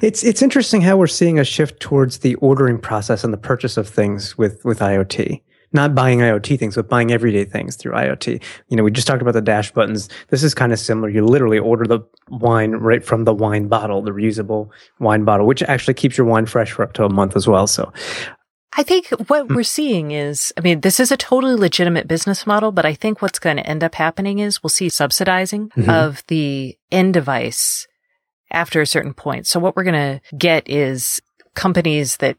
[0.00, 3.76] it's it's interesting how we're seeing a shift towards the ordering process and the purchase
[3.76, 5.40] of things with with IoT.
[5.72, 8.42] Not buying IoT things, but buying everyday things through IoT.
[8.68, 10.08] You know, we just talked about the dash buttons.
[10.30, 11.10] This is kind of similar.
[11.10, 15.62] You literally order the wine right from the wine bottle, the reusable wine bottle, which
[15.64, 17.66] actually keeps your wine fresh for up to a month as well.
[17.68, 17.92] So,
[18.78, 22.70] I think what we're seeing is, I mean, this is a totally legitimate business model,
[22.70, 25.88] but I think what's going to end up happening is we'll see subsidizing Mhm.
[25.92, 27.88] of the end device
[28.52, 29.48] after a certain point.
[29.48, 31.20] So what we're going to get is
[31.56, 32.36] companies that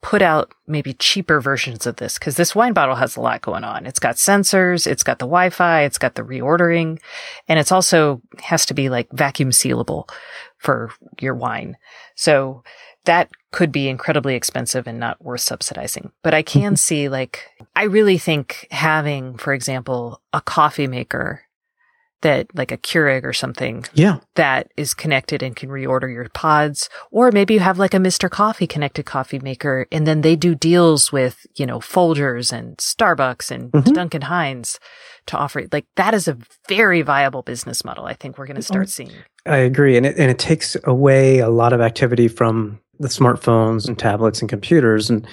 [0.00, 3.64] put out maybe cheaper versions of this because this wine bottle has a lot going
[3.64, 3.84] on.
[3.84, 7.00] It's got sensors, it's got the Wi-Fi, it's got the reordering,
[7.48, 10.08] and it's also has to be like vacuum sealable
[10.56, 11.76] for your wine.
[12.14, 12.62] So
[13.04, 16.12] that could be incredibly expensive and not worth subsidizing.
[16.22, 21.42] But I can see like, I really think having, for example, a coffee maker
[22.22, 26.90] that like a Keurig or something yeah, that is connected and can reorder your pods.
[27.10, 28.28] Or maybe you have like a Mr.
[28.30, 33.50] Coffee connected coffee maker and then they do deals with, you know, Folgers and Starbucks
[33.50, 33.94] and Mhm.
[33.94, 34.78] Duncan Hines
[35.26, 36.36] to offer like that is a
[36.68, 38.04] very viable business model.
[38.04, 39.12] I think we're going to start seeing.
[39.46, 43.88] I agree, and it and it takes away a lot of activity from the smartphones
[43.88, 45.26] and tablets and computers, and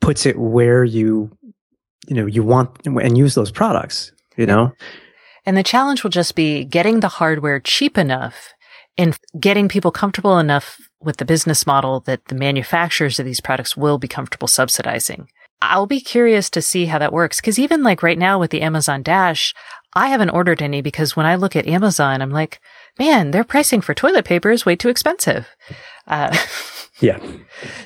[0.00, 1.30] puts it where you,
[2.08, 4.12] you know, you want and use those products.
[4.36, 4.72] You know,
[5.44, 8.54] And the challenge will just be getting the hardware cheap enough
[8.96, 13.76] and getting people comfortable enough with the business model that the manufacturers of these products
[13.76, 15.28] will be comfortable subsidizing.
[15.62, 17.40] I'll be curious to see how that works.
[17.40, 19.54] Cause even like right now with the Amazon Dash,
[19.94, 22.60] I haven't ordered any because when I look at Amazon, I'm like,
[22.98, 25.48] man, their pricing for toilet paper is way too expensive.
[26.06, 26.36] Uh,
[27.00, 27.18] yeah,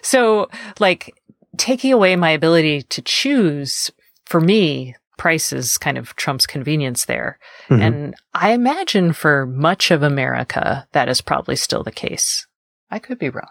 [0.03, 0.49] so
[0.81, 1.15] like
[1.57, 3.91] taking away my ability to choose
[4.25, 7.39] for me, price is kind of trumps convenience there.
[7.69, 7.81] Mhm.
[7.81, 12.47] And I imagine for much of America, that is probably still the case.
[12.91, 13.49] I could be wrong.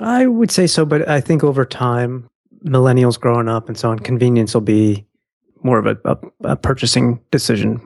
[0.00, 2.28] I would say so, but I think over time,
[2.64, 5.06] millennials growing up and so on, convenience will be
[5.62, 6.16] more of a, a,
[6.52, 7.80] a purchasing decision.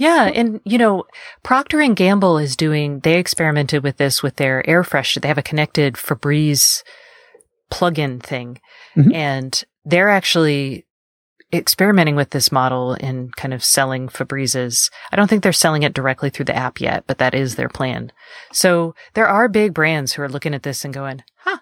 [0.00, 1.04] Yeah, and you know,
[1.42, 3.00] Procter and Gamble is doing.
[3.00, 5.20] They experimented with this with their air freshener.
[5.20, 6.82] They have a connected Febreze
[7.70, 8.60] plug-in thing,
[8.96, 9.14] Mhm.
[9.14, 10.86] and they're actually
[11.52, 14.90] experimenting with this model and kind of selling Febrezes.
[15.12, 17.68] I don't think they're selling it directly through the app yet, but that is their
[17.68, 18.10] plan.
[18.52, 21.58] So there are big brands who are looking at this and going, "Huh,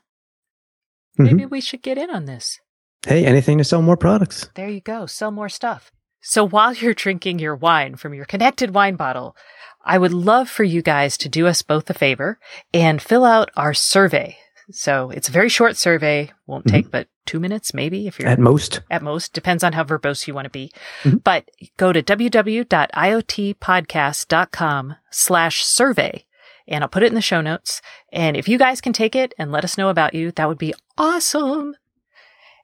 [1.17, 2.61] maybe we should get in on this."
[3.05, 4.49] Hey, anything to sell more products.
[4.55, 5.07] There you go.
[5.07, 5.91] Sell more stuff.
[6.21, 9.37] So while you're drinking your wine from your connected wine bottle,
[9.85, 12.39] I would love for you guys to do us both a favor
[12.75, 14.37] and fill out our survey.
[14.71, 16.71] So it's a very short survey, won't Mhm.
[16.71, 20.27] take but two minutes, maybe if you're At most, at most, depends on how verbose
[20.27, 20.71] you want to be.
[21.05, 21.25] Mhm.
[21.25, 26.25] But go to www.iotpodcast.com slash survey
[26.67, 27.81] and I'll put it in the show notes.
[28.13, 30.59] And if you guys can take it and let us know about you, that would
[30.59, 31.75] be awesome.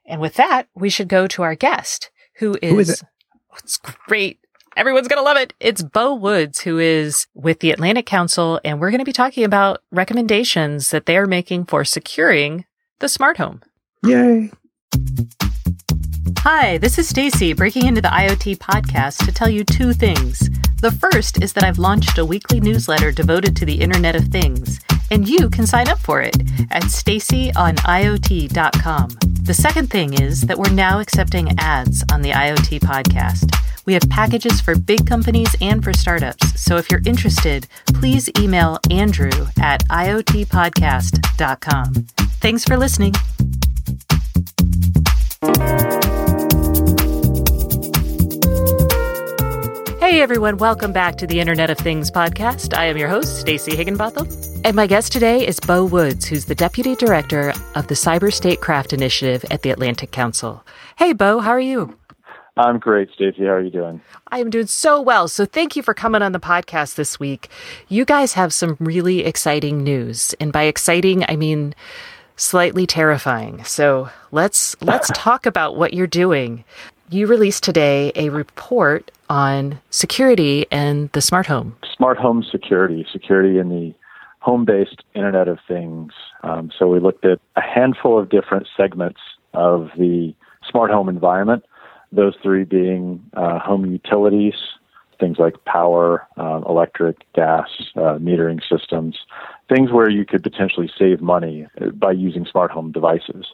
[0.05, 3.03] And with that, we should go to our guest, who is, Who is?
[3.59, 4.39] It's great.
[4.75, 5.53] Everyone's going to love it.
[5.59, 9.45] It's Beau Woods, who is with the Atlantic Council, and we're going to be talking
[9.45, 12.65] about recommendations that they are making for securing
[12.99, 13.61] the smart home.
[14.05, 14.51] yay!
[16.39, 20.49] Hi, this is Stacey breaking into the IoT podcast to tell you two things.
[20.81, 24.79] The first is that I've launched a weekly newsletter devoted to the Internet of Things,
[25.11, 26.35] and you can sign up for it
[26.71, 29.09] at staceyoniot.com.
[29.43, 33.53] The second thing is that we're now accepting ads on the IoT podcast.
[33.85, 38.79] We have packages for big companies and for startups, so if you're interested, please email
[38.89, 41.93] Andrew at iotpodcast.com.
[42.41, 43.13] Thanks for listening.
[49.99, 52.75] Hey everyone, welcome back to the Internet of Things podcast.
[52.75, 54.27] I am your host, Stacey Higginbotham,
[54.65, 58.93] and my guest today is Beau Woods, who's the Deputy Director of the Cyber Statecraft
[58.93, 60.65] Initiative at the Atlantic Council.
[60.95, 61.95] Hey Beau, how are you?
[62.57, 63.43] I'm great, Stacey.
[63.43, 64.01] How are you doing?
[64.29, 65.27] I am doing so well.
[65.27, 67.49] So thank you for coming on the podcast this week.
[67.89, 71.75] You guys have some really exciting news, and by exciting, I mean
[72.35, 73.63] slightly terrifying.
[73.65, 76.63] So let's let's talk about what you're doing.
[77.11, 81.77] You released today a report on security and the smart home.
[81.95, 83.93] Smart home security, security in the
[84.45, 86.13] home based Internet of Things.
[86.43, 89.19] Um, so we looked at a handful of different segments
[89.55, 90.35] of the
[90.69, 91.63] smart home environment,
[92.11, 94.53] those three being uh, home utilities,
[95.19, 99.17] things like power, um, electric, gas, uh, metering systems,
[99.67, 103.47] things where you could potentially save money by using smart home devices.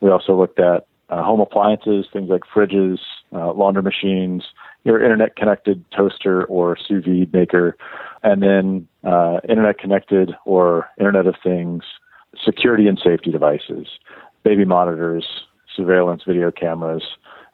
[0.00, 2.98] We also looked at uh, home appliances, things like fridges,
[3.32, 4.42] uh, laundry machines,
[4.84, 7.76] your internet connected toaster or sous vide maker,
[8.22, 11.82] and then uh, internet connected or Internet of Things
[12.44, 13.86] security and safety devices,
[14.42, 15.26] baby monitors,
[15.76, 17.02] surveillance video cameras,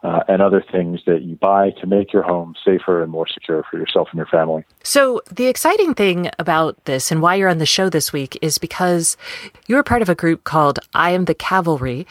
[0.05, 3.65] uh, and other things that you buy to make your home safer and more secure
[3.69, 4.65] for yourself and your family.
[4.85, 8.59] So, the exciting thing about this and why you're on the show this week is
[8.59, 9.17] because
[9.67, 12.07] you're part of a group called I Am the Cavalry,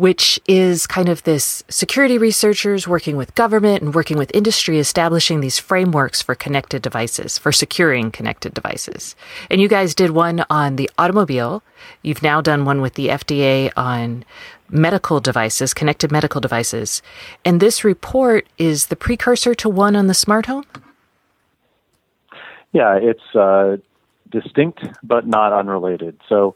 [0.00, 5.40] which is kind of this security researchers working with government and working with industry establishing
[5.40, 9.14] these frameworks for connected devices, for securing connected devices.
[9.50, 11.62] And you guys did one on the automobile.
[12.00, 14.24] You've now done one with the FDA on
[14.70, 17.02] medical devices, connected medical devices.
[17.44, 20.64] And this report is the precursor to one on the smart home?
[22.72, 23.76] Yeah, it's uh,
[24.30, 26.18] distinct but not unrelated.
[26.26, 26.54] So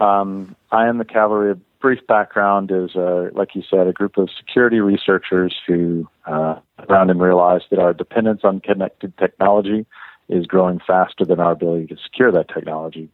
[0.00, 4.28] um, I am the cavalry brief background is, uh, like you said, a group of
[4.36, 6.56] security researchers who uh,
[6.88, 9.86] around and realized that our dependence on connected technology
[10.28, 13.08] is growing faster than our ability to secure that technology.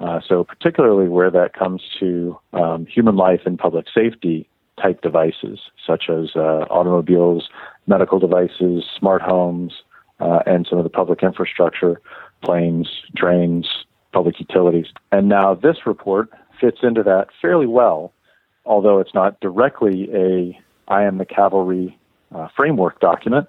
[0.00, 4.48] Uh, so, particularly where that comes to um, human life and public safety
[4.80, 7.48] type devices, such as uh, automobiles,
[7.86, 9.72] medical devices, smart homes,
[10.18, 12.00] uh, and some of the public infrastructure,
[12.42, 13.68] planes, trains,
[14.12, 14.86] public utilities.
[15.10, 16.30] And now this report
[16.62, 18.12] fits into that fairly well,
[18.64, 21.98] although it's not directly a I am the cavalry
[22.34, 23.48] uh, framework document.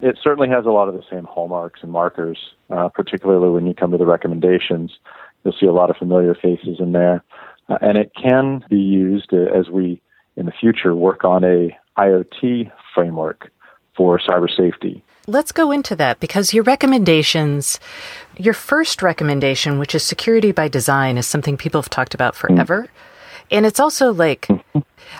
[0.00, 2.38] It certainly has a lot of the same hallmarks and markers,
[2.70, 4.92] uh, particularly when you come to the recommendations.
[5.44, 7.22] You'll see a lot of familiar faces in there.
[7.68, 10.00] Uh, and it can be used as we,
[10.36, 13.50] in the future, work on a IoT framework
[13.96, 15.02] for cyber safety.
[15.26, 17.80] Let's go into that because your recommendations,
[18.36, 22.82] your first recommendation, which is security by design, is something people have talked about forever.
[22.82, 22.88] Mm.
[23.50, 24.48] And it's also like,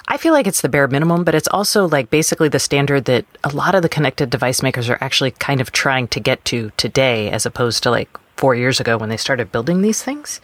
[0.08, 3.24] I feel like it's the bare minimum, but it's also like basically the standard that
[3.44, 6.70] a lot of the connected device makers are actually kind of trying to get to
[6.76, 10.40] today, as opposed to like four years ago when they started building these things.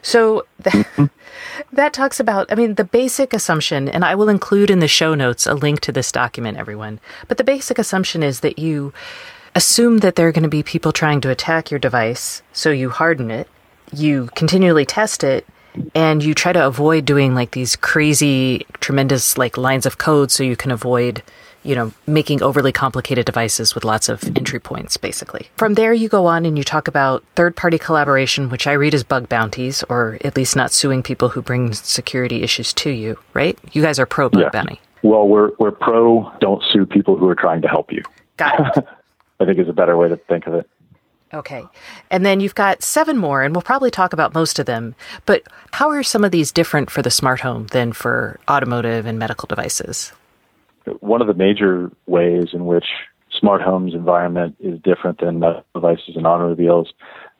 [0.00, 1.06] So that, mm-hmm.
[1.72, 5.14] that talks about, I mean, the basic assumption, and I will include in the show
[5.14, 7.00] notes a link to this document, everyone.
[7.28, 8.92] But the basic assumption is that you
[9.54, 12.90] assume that there are going to be people trying to attack your device, so you
[12.90, 13.48] harden it,
[13.92, 15.46] you continually test it,
[15.94, 20.42] and you try to avoid doing like these crazy, tremendous like lines of code so
[20.42, 21.22] you can avoid
[21.62, 25.48] you know, making overly complicated devices with lots of entry points, basically.
[25.56, 28.94] From there, you go on and you talk about third party collaboration, which I read
[28.94, 33.18] as bug bounties, or at least not suing people who bring security issues to you,
[33.34, 33.58] right?
[33.72, 34.50] You guys are pro bug yeah.
[34.50, 34.80] bounty.
[35.02, 38.02] Well, we're, we're pro don't sue people who are trying to help you.
[38.36, 38.84] Got it.
[39.40, 40.68] I think is a better way to think of it.
[41.34, 41.64] Okay.
[42.10, 44.94] And then you've got seven more, and we'll probably talk about most of them.
[45.24, 49.18] But how are some of these different for the smart home than for automotive and
[49.18, 50.12] medical devices?
[51.00, 52.86] One of the major ways in which
[53.38, 56.92] smart homes environment is different than medical devices and automobiles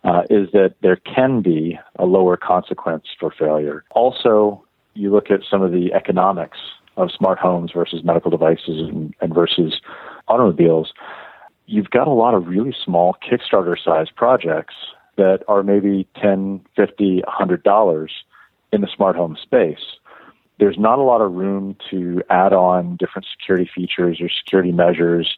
[0.05, 3.85] uh, is that there can be a lower consequence for failure.
[3.91, 6.59] Also, you look at some of the economics
[6.97, 9.81] of smart homes versus medical devices and, and versus
[10.29, 10.93] automobiles.
[11.67, 14.75] You've got a lot of really small Kickstarter sized projects
[15.17, 18.13] that are maybe 10, 50, 100 dollars
[18.73, 19.99] in the smart home space
[20.63, 25.37] there's not a lot of room to add on different security features or security measures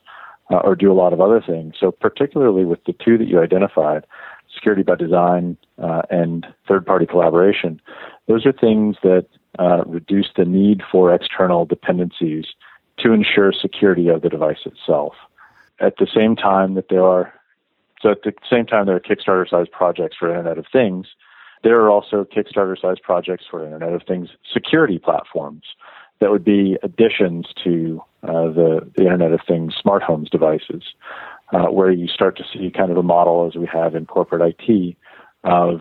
[0.51, 1.77] uh, or do a lot of other things.
[1.81, 4.05] So, particularly with the two that you identified,
[4.55, 7.81] security by design uh, and third party collaboration,
[8.29, 9.25] those are things that
[9.59, 12.45] uh, reduce the need for external dependencies
[12.99, 15.15] to ensure security of the device itself.
[15.81, 17.33] At the same time that there are
[18.03, 21.07] so at the same time there are Kickstarter sized projects for Internet of Things,
[21.65, 25.63] there are also Kickstarter sized projects for Internet of Things security platforms
[26.21, 30.83] that would be additions to uh, the, the Internet of Things smart homes devices,
[31.53, 34.57] uh, where you start to see kind of a model as we have in corporate
[34.61, 34.97] IT
[35.43, 35.81] of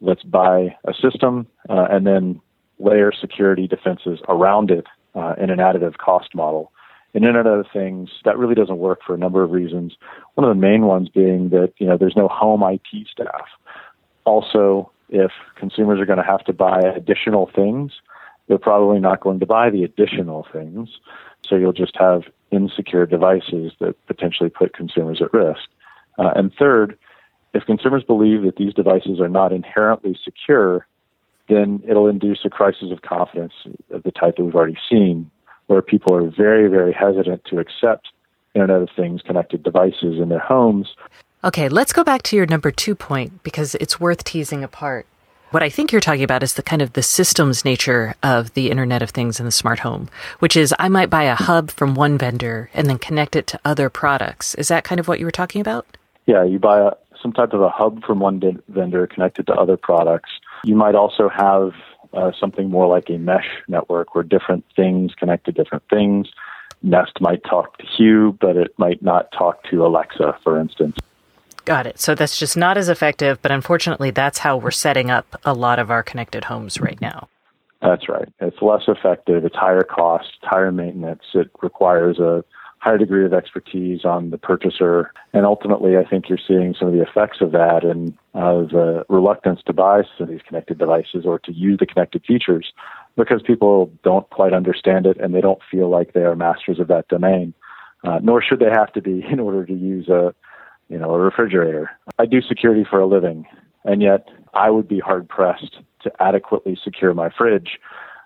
[0.00, 2.40] let's buy a system uh, and then
[2.78, 6.70] layer security defenses around it uh, in an additive cost model.
[7.14, 9.94] In Internet of Things, that really doesn't work for a number of reasons.
[10.34, 13.46] One of the main ones being that you know there's no home IT staff.
[14.24, 17.92] Also, if consumers are going to have to buy additional things,
[18.46, 20.88] they're probably not going to buy the additional things.
[21.48, 25.68] So you'll just have insecure devices that potentially put consumers at risk.
[26.18, 26.98] Uh, and third,
[27.52, 30.86] if consumers believe that these devices are not inherently secure,
[31.48, 33.52] then it'll induce a crisis of confidence
[33.90, 35.30] of the type that we've already seen,
[35.66, 38.08] where people are very, very hesitant to accept
[38.54, 40.94] Internet of Things connected devices in their homes.
[41.44, 45.04] Okay, let's go back to your number two point because it's worth teasing apart.
[45.50, 48.70] What I think you're talking about is the kind of the systems nature of the
[48.70, 51.94] Internet of Things and the smart home, which is I might buy a hub from
[51.94, 54.54] one vendor and then connect it to other products.
[54.54, 55.86] Is that kind of what you were talking about?
[56.24, 59.76] Yeah, you buy a, some type of a hub from one vendor connected to other
[59.76, 60.30] products.
[60.64, 61.72] You might also have
[62.14, 66.26] uh, something more like a mesh network where different things connect to different things.
[66.82, 70.96] Nest might talk to Hue, but it might not talk to Alexa, for instance.
[71.64, 71.98] Got it.
[71.98, 75.78] So that's just not as effective, but unfortunately, that's how we're setting up a lot
[75.78, 77.28] of our connected homes right now.
[77.80, 78.28] That's right.
[78.40, 79.44] It's less effective.
[79.44, 81.22] It's higher cost, higher maintenance.
[81.34, 82.44] It requires a
[82.78, 85.10] higher degree of expertise on the purchaser.
[85.32, 89.06] And ultimately, I think you're seeing some of the effects of that and uh, the
[89.08, 92.72] reluctance to buy some of these connected devices or to use the connected features
[93.16, 96.88] because people don't quite understand it and they don't feel like they are masters of
[96.88, 97.54] that domain.
[98.02, 100.34] Uh, nor should they have to be in order to use a
[100.88, 101.90] you know, a refrigerator.
[102.18, 103.46] I do security for a living,
[103.84, 107.78] and yet I would be hard pressed to adequately secure my fridge,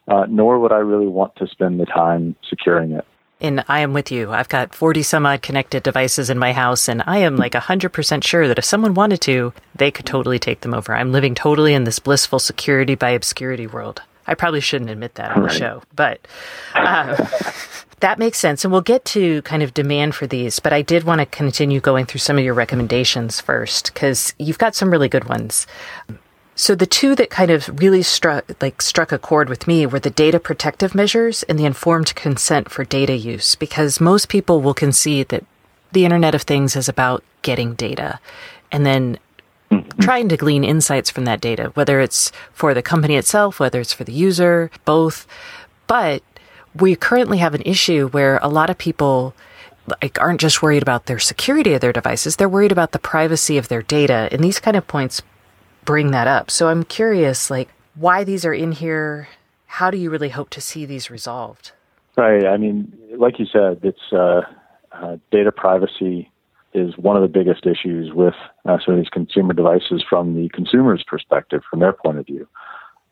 [0.09, 3.04] uh, nor would I really want to spend the time securing it.
[3.40, 4.32] And I am with you.
[4.32, 8.24] I've got 40 some odd connected devices in my house, and I am like 100%
[8.24, 10.92] sure that if someone wanted to, they could totally take them over.
[10.94, 14.02] I'm living totally in this blissful security by obscurity world.
[14.28, 16.20] I probably shouldn't admit that on the show, but
[16.74, 17.16] uh,
[18.00, 18.64] that makes sense.
[18.64, 21.80] And we'll get to kind of demand for these, but I did want to continue
[21.80, 25.66] going through some of your recommendations first because you've got some really good ones.
[26.54, 30.00] So the two that kind of really struck like struck a chord with me were
[30.00, 34.74] the data protective measures and the informed consent for data use because most people will
[34.74, 35.44] concede that
[35.92, 38.20] the internet of things is about getting data
[38.70, 39.18] and then.
[40.01, 43.92] Trying to glean insights from that data whether it's for the company itself whether it's
[43.92, 45.26] for the user both.
[45.86, 46.22] But
[46.74, 49.34] we currently have an issue where a lot of people
[50.03, 53.57] like aren't just worried about their security of their devices they're worried about the privacy
[53.57, 55.22] of their data and these kind of points
[55.84, 56.51] bring that up.
[56.51, 59.28] So i'm curious like why these are in here
[59.66, 61.72] how do you really hope to see these resolved?
[62.16, 64.42] Right i mean like you said it's uh,
[64.92, 66.30] uh, data privacy
[66.74, 68.34] is one of the biggest issues with
[68.68, 72.46] uh, of these consumer devices from the consumer's perspective from their point of view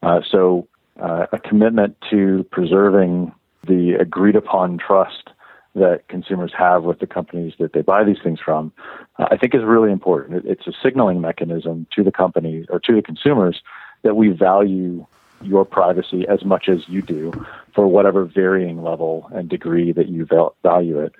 [0.02, 0.68] uh, so
[1.00, 3.32] uh, a commitment to preserving
[3.66, 5.30] the agreed upon trust
[5.74, 8.72] that consumers have with the companies that they buy these things from,
[9.18, 10.46] uh, I think is really important.
[10.46, 13.60] It's a signaling mechanism to the companies or to the consumers
[14.02, 15.06] that we value
[15.42, 17.30] your privacy as much as you do
[17.74, 20.26] for whatever varying level and degree that you
[20.62, 21.12] value it.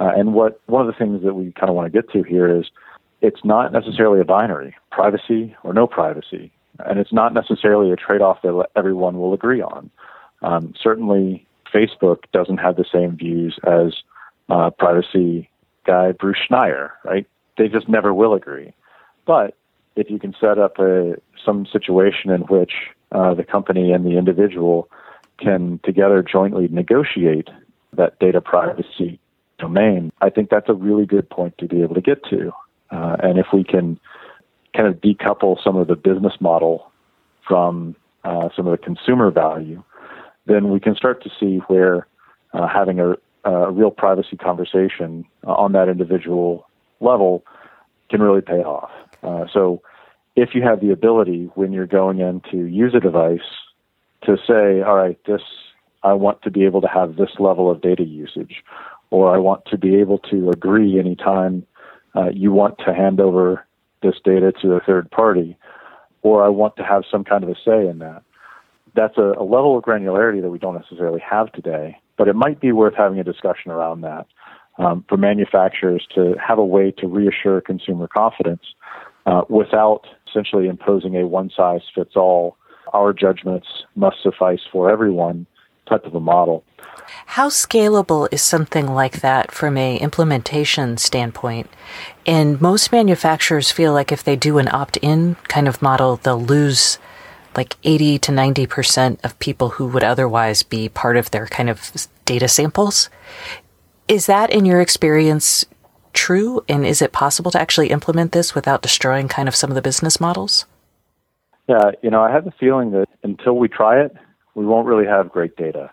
[0.00, 2.24] Uh, and what one of the things that we kind of want to get to
[2.24, 2.66] here is
[3.24, 6.52] it's not necessarily a binary, privacy or no privacy.
[6.84, 9.90] And it's not necessarily a trade off that everyone will agree on.
[10.42, 13.94] Um, certainly, Facebook doesn't have the same views as
[14.50, 15.48] uh, privacy
[15.86, 17.26] guy Bruce Schneier, right?
[17.56, 18.74] They just never will agree.
[19.24, 19.56] But
[19.96, 21.14] if you can set up a
[21.44, 22.72] some situation in which
[23.12, 24.90] uh, the company and the individual
[25.38, 27.48] can together jointly negotiate
[27.94, 29.18] that data privacy
[29.58, 32.52] domain, I think that's a really good point to be able to get to.
[32.94, 33.98] Uh, and if we can
[34.74, 36.90] kind of decouple some of the business model
[37.46, 39.82] from uh, some of the consumer value,
[40.46, 42.06] then we can start to see where
[42.52, 43.14] uh, having a,
[43.44, 46.66] a, real privacy conversation on that individual
[47.00, 47.44] level
[48.10, 48.90] can really pay off.
[49.22, 49.82] Uh, so,
[50.36, 53.38] if you have the ability when you're going in to use a device
[54.24, 55.42] to say, all right, this,
[56.02, 58.64] I want to be able to have this level of data usage,
[59.10, 61.64] or I want to be able to agree anytime
[62.14, 63.66] uh, you want to hand over
[64.02, 65.56] this data to a third party,
[66.22, 68.22] or I want to have some kind of a say in that.
[68.94, 72.60] That's a, a level of granularity that we don't necessarily have today, but it might
[72.60, 74.26] be worth having a discussion around that
[74.78, 78.62] um, for manufacturers to have a way to reassure consumer confidence
[79.26, 82.56] uh, without essentially imposing a one size fits all,
[82.92, 85.46] our judgments must suffice for everyone
[85.88, 86.64] type of a model.
[87.26, 91.68] How scalable is something like that from a implementation standpoint?
[92.26, 96.98] And most manufacturers feel like if they do an opt-in kind of model, they'll lose
[97.56, 102.08] like 80 to 90% of people who would otherwise be part of their kind of
[102.24, 103.10] data samples.
[104.08, 105.64] Is that in your experience
[106.12, 106.64] true?
[106.68, 109.82] And is it possible to actually implement this without destroying kind of some of the
[109.82, 110.66] business models?
[111.68, 114.14] Yeah, you know, I have the feeling that until we try it,
[114.54, 115.90] we won't really have great data.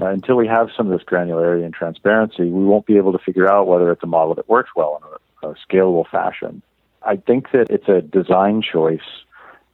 [0.00, 3.18] Uh, until we have some of this granularity and transparency, we won't be able to
[3.18, 6.62] figure out whether it's a model that works well in a, a scalable fashion.
[7.02, 9.00] I think that it's a design choice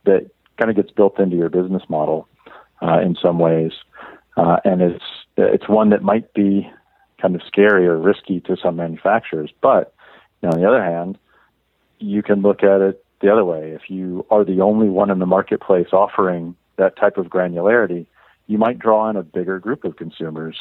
[0.05, 2.29] that kind of gets built into your business model
[2.83, 3.73] uh, in some ways,
[4.37, 5.05] uh, and it's
[5.37, 6.69] it's one that might be
[7.21, 9.51] kind of scary or risky to some manufacturers.
[9.61, 9.95] But
[10.43, 11.19] you know, on the other hand,
[11.99, 13.71] you can look at it the other way.
[13.71, 18.07] If you are the only one in the marketplace offering that type of granularity,
[18.47, 20.57] you might draw in a bigger group of consumers.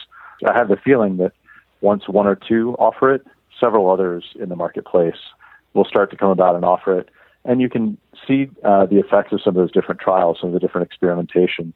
[0.47, 1.33] I have the feeling that
[1.81, 3.25] once one or two offer it,
[3.59, 5.17] several others in the marketplace
[5.73, 7.09] will start to come about and offer it.
[7.43, 10.53] And you can see uh, the effects of some of those different trials, some of
[10.53, 11.73] the different experimentation.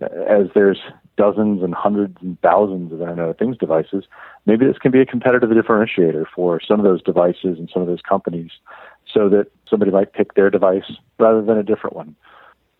[0.00, 0.78] As there's
[1.16, 4.04] dozens and hundreds and thousands of Internet of Things devices,
[4.46, 7.88] maybe this can be a competitive differentiator for some of those devices and some of
[7.88, 8.52] those companies
[9.12, 12.14] so that somebody might pick their device rather than a different one.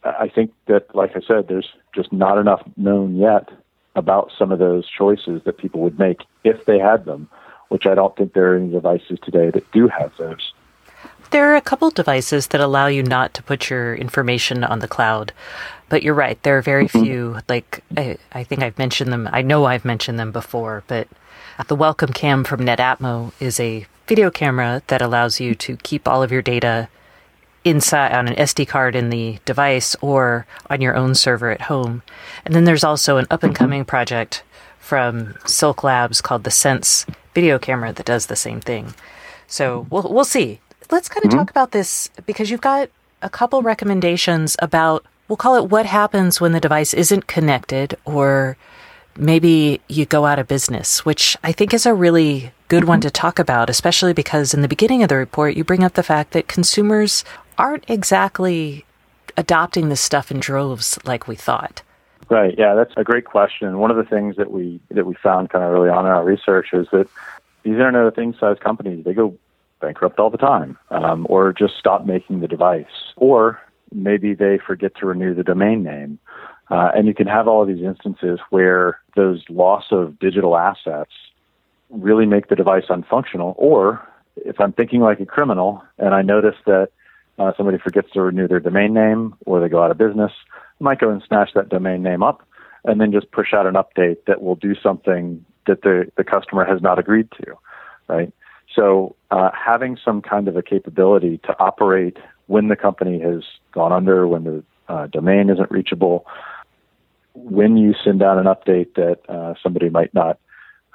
[0.02, 3.48] I think that, like I said, there's just not enough known yet
[3.96, 7.28] about some of those choices that people would make if they had them,
[7.68, 10.52] which I don't think there are any devices today that do have those.
[11.30, 14.88] There are a couple devices that allow you not to put your information on the
[14.88, 15.32] cloud.
[15.88, 17.02] But you're right, there are very mm-hmm.
[17.02, 17.38] few.
[17.48, 21.08] Like, I, I think I've mentioned them, I know I've mentioned them before, but
[21.66, 26.22] the Welcome Cam from Netatmo is a video camera that allows you to keep all
[26.22, 26.88] of your data
[27.64, 32.02] inside on an SD card in the device or on your own server at home.
[32.44, 33.88] And then there's also an up and coming mm-hmm.
[33.88, 34.42] project
[34.78, 38.94] from Silk Labs called the Sense video camera that does the same thing.
[39.46, 40.60] So we'll we'll see.
[40.90, 41.38] Let's kind of mm-hmm.
[41.38, 42.88] talk about this because you've got
[43.22, 48.56] a couple recommendations about we'll call it what happens when the device isn't connected or
[49.16, 53.10] maybe you go out of business, which I think is a really good one to
[53.10, 56.32] talk about, especially because in the beginning of the report, you bring up the fact
[56.32, 57.24] that consumers
[57.60, 58.84] aren't exactly
[59.36, 61.82] adopting this stuff in droves like we thought.
[62.30, 62.54] Right.
[62.56, 63.78] Yeah, that's a great question.
[63.78, 66.24] One of the things that we that we found kind of early on in our
[66.24, 67.08] research is that
[67.62, 69.36] these Internet of Things size companies they go
[69.80, 73.60] bankrupt all the time, um, or just stop making the device, or
[73.92, 76.18] maybe they forget to renew the domain name,
[76.70, 81.12] uh, and you can have all of these instances where those loss of digital assets
[81.88, 83.54] really make the device unfunctional.
[83.56, 84.06] Or
[84.36, 86.90] if I'm thinking like a criminal and I notice that
[87.40, 90.84] uh, somebody forgets to renew their domain name or they go out of business, I
[90.84, 92.46] might go and snatch that domain name up
[92.84, 96.66] and then just push out an update that will do something that the, the customer
[96.66, 97.54] has not agreed to,
[98.08, 98.32] right?
[98.74, 103.92] So uh, having some kind of a capability to operate when the company has gone
[103.92, 106.26] under, when the uh, domain isn't reachable,
[107.34, 110.38] when you send out an update that uh, somebody might not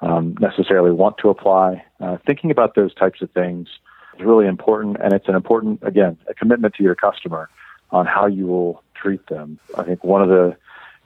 [0.01, 1.83] um, necessarily want to apply.
[1.99, 3.67] Uh, thinking about those types of things
[4.17, 7.49] is really important, and it's an important, again, a commitment to your customer
[7.91, 9.59] on how you will treat them.
[9.77, 10.55] I think one of the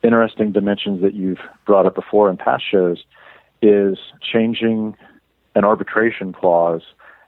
[0.03, 3.03] interesting dimensions that you've brought up before in past shows
[3.61, 4.95] is changing
[5.55, 6.83] an arbitration clause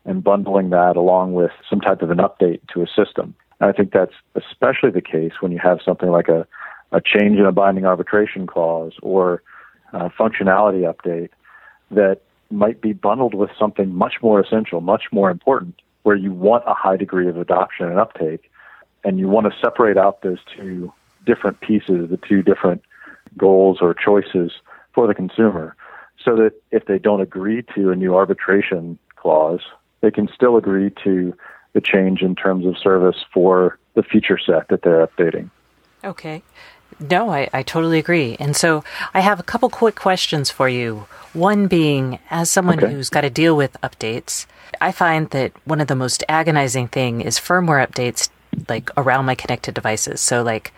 [0.06, 3.36] and bundling that along with some type of an update to a system.
[3.60, 6.48] And I think that's especially the case when you have something like a,
[6.92, 9.44] a change in a binding arbitration clause or
[9.94, 11.30] functionality update
[11.92, 12.22] that
[12.52, 16.74] might be bundled with something much more essential, much more important, where you want a
[16.74, 18.52] high degree of adoption and uptake,
[19.04, 20.92] and you want to separate out those two
[21.26, 22.82] different pieces, the two different
[23.38, 24.52] goals or choices
[24.94, 25.76] for the consumer,
[26.24, 29.62] so that if they don't agree to a new arbitration clause,
[30.02, 31.34] they can still agree to
[31.74, 35.50] the change in terms of service for the feature set that they're updating.
[36.04, 36.42] Okay.
[37.00, 38.38] No, I, I totally agree.
[38.40, 38.84] And so
[39.14, 41.08] I have a couple quick questions for you.
[41.34, 42.94] One being, as someone okay.
[42.94, 44.46] who's got to deal with updates,
[44.80, 48.30] I find that one of the most agonizing thing is firmware updates
[48.70, 50.22] like around my connected devices.
[50.22, 50.74] So like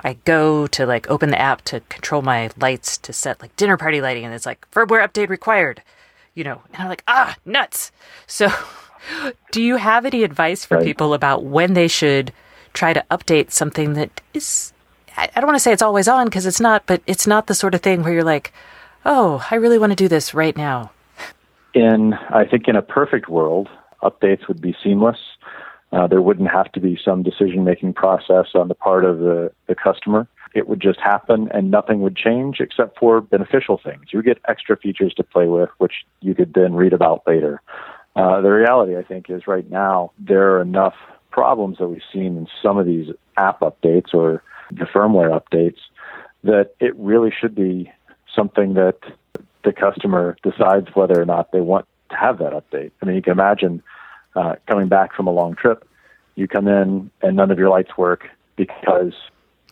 [0.00, 3.76] I go to like open the app to control my lights to set like dinner
[3.76, 5.82] party lighting and it's like firmware update required.
[6.34, 7.92] You know, and I'm like, ah, nuts.
[8.26, 8.50] So
[9.50, 10.84] do you have any advice for right.
[10.84, 12.32] people about when they should
[12.72, 14.72] try to update something that is
[15.20, 17.54] I, don't want to say it's always on because it's not, but it's not the
[17.54, 18.52] sort of thing where you're like,
[19.04, 20.92] oh, I really want to do this right now.
[21.74, 23.68] In, I think, in a perfect world,
[24.02, 25.18] updates would be seamless.
[25.92, 29.52] Uh, there wouldn't have to be some decision making process on the part of the,
[29.66, 30.26] the customer.
[30.54, 34.06] It would just happen and nothing would change except for beneficial things.
[34.12, 37.60] You get extra features to play with, which you could then read about later.
[38.16, 40.94] Uh, the reality, I think, is right now there are enough
[41.30, 45.78] problems that we've seen in some of these app updates or the firmware updates,
[46.44, 47.92] that it really should be
[48.34, 48.98] something that
[49.64, 52.92] the customer decides whether or not they want to have that update.
[53.02, 53.82] I mean, you can imagine
[54.34, 55.86] uh, coming back from a long trip,
[56.34, 59.12] you come in and none of your lights work because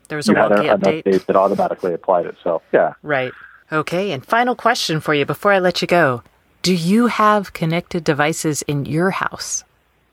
[0.08, 1.04] there was a had a, an update.
[1.04, 2.62] update that automatically applied itself.
[2.72, 2.94] Yeah.
[3.02, 3.32] Right.
[3.70, 4.12] Okay.
[4.12, 6.22] And final question for you before I let you go.
[6.62, 9.64] Do you have connected devices in your house?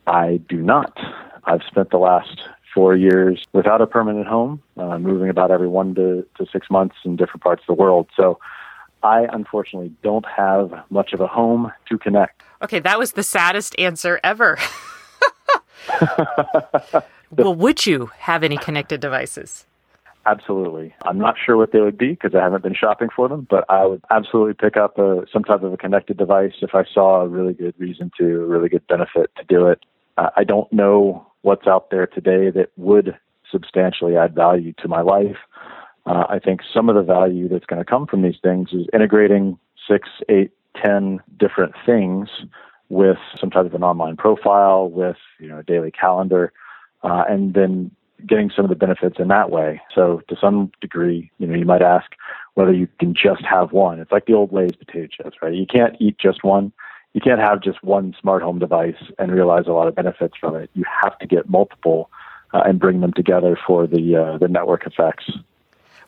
[0.07, 0.97] I do not.
[1.45, 2.39] I've spent the last
[2.75, 6.97] four years without a permanent home, uh, moving about every one to, to six months
[7.05, 8.07] in different parts of the world.
[8.15, 8.37] So
[9.01, 12.43] I unfortunately don't have much of a home to connect.
[12.61, 14.59] Okay, that was the saddest answer ever.
[17.31, 19.65] well, would you have any connected devices?
[20.25, 20.93] Absolutely.
[21.03, 23.63] I'm not sure what they would be because I haven't been shopping for them, but
[23.69, 27.21] I would absolutely pick up a, some type of a connected device if I saw
[27.21, 29.85] a really good reason to, a really good benefit to do it.
[30.17, 33.15] Uh, I don't know what's out there today that would
[33.51, 35.37] substantially add value to my life.
[36.07, 38.87] Uh, I think some of the value that's going to come from these things is
[38.93, 40.51] integrating six, eight,
[40.83, 42.29] ten different things
[42.89, 46.51] with some type of an online profile, with you know a daily calendar,
[47.03, 47.91] uh, and then
[48.27, 49.81] getting some of the benefits in that way.
[49.93, 52.11] So to some degree, you know, you might ask
[52.55, 53.99] whether you can just have one.
[53.99, 55.53] It's like the old Lay's potato chips, right?
[55.53, 56.71] You can't eat just one.
[57.15, 60.53] You can't have just one smart home device and realize a lot of benefits from
[60.57, 60.69] it.
[60.73, 62.09] You have to get multiple
[62.53, 65.31] uh, and bring them together for the uh, the network effects.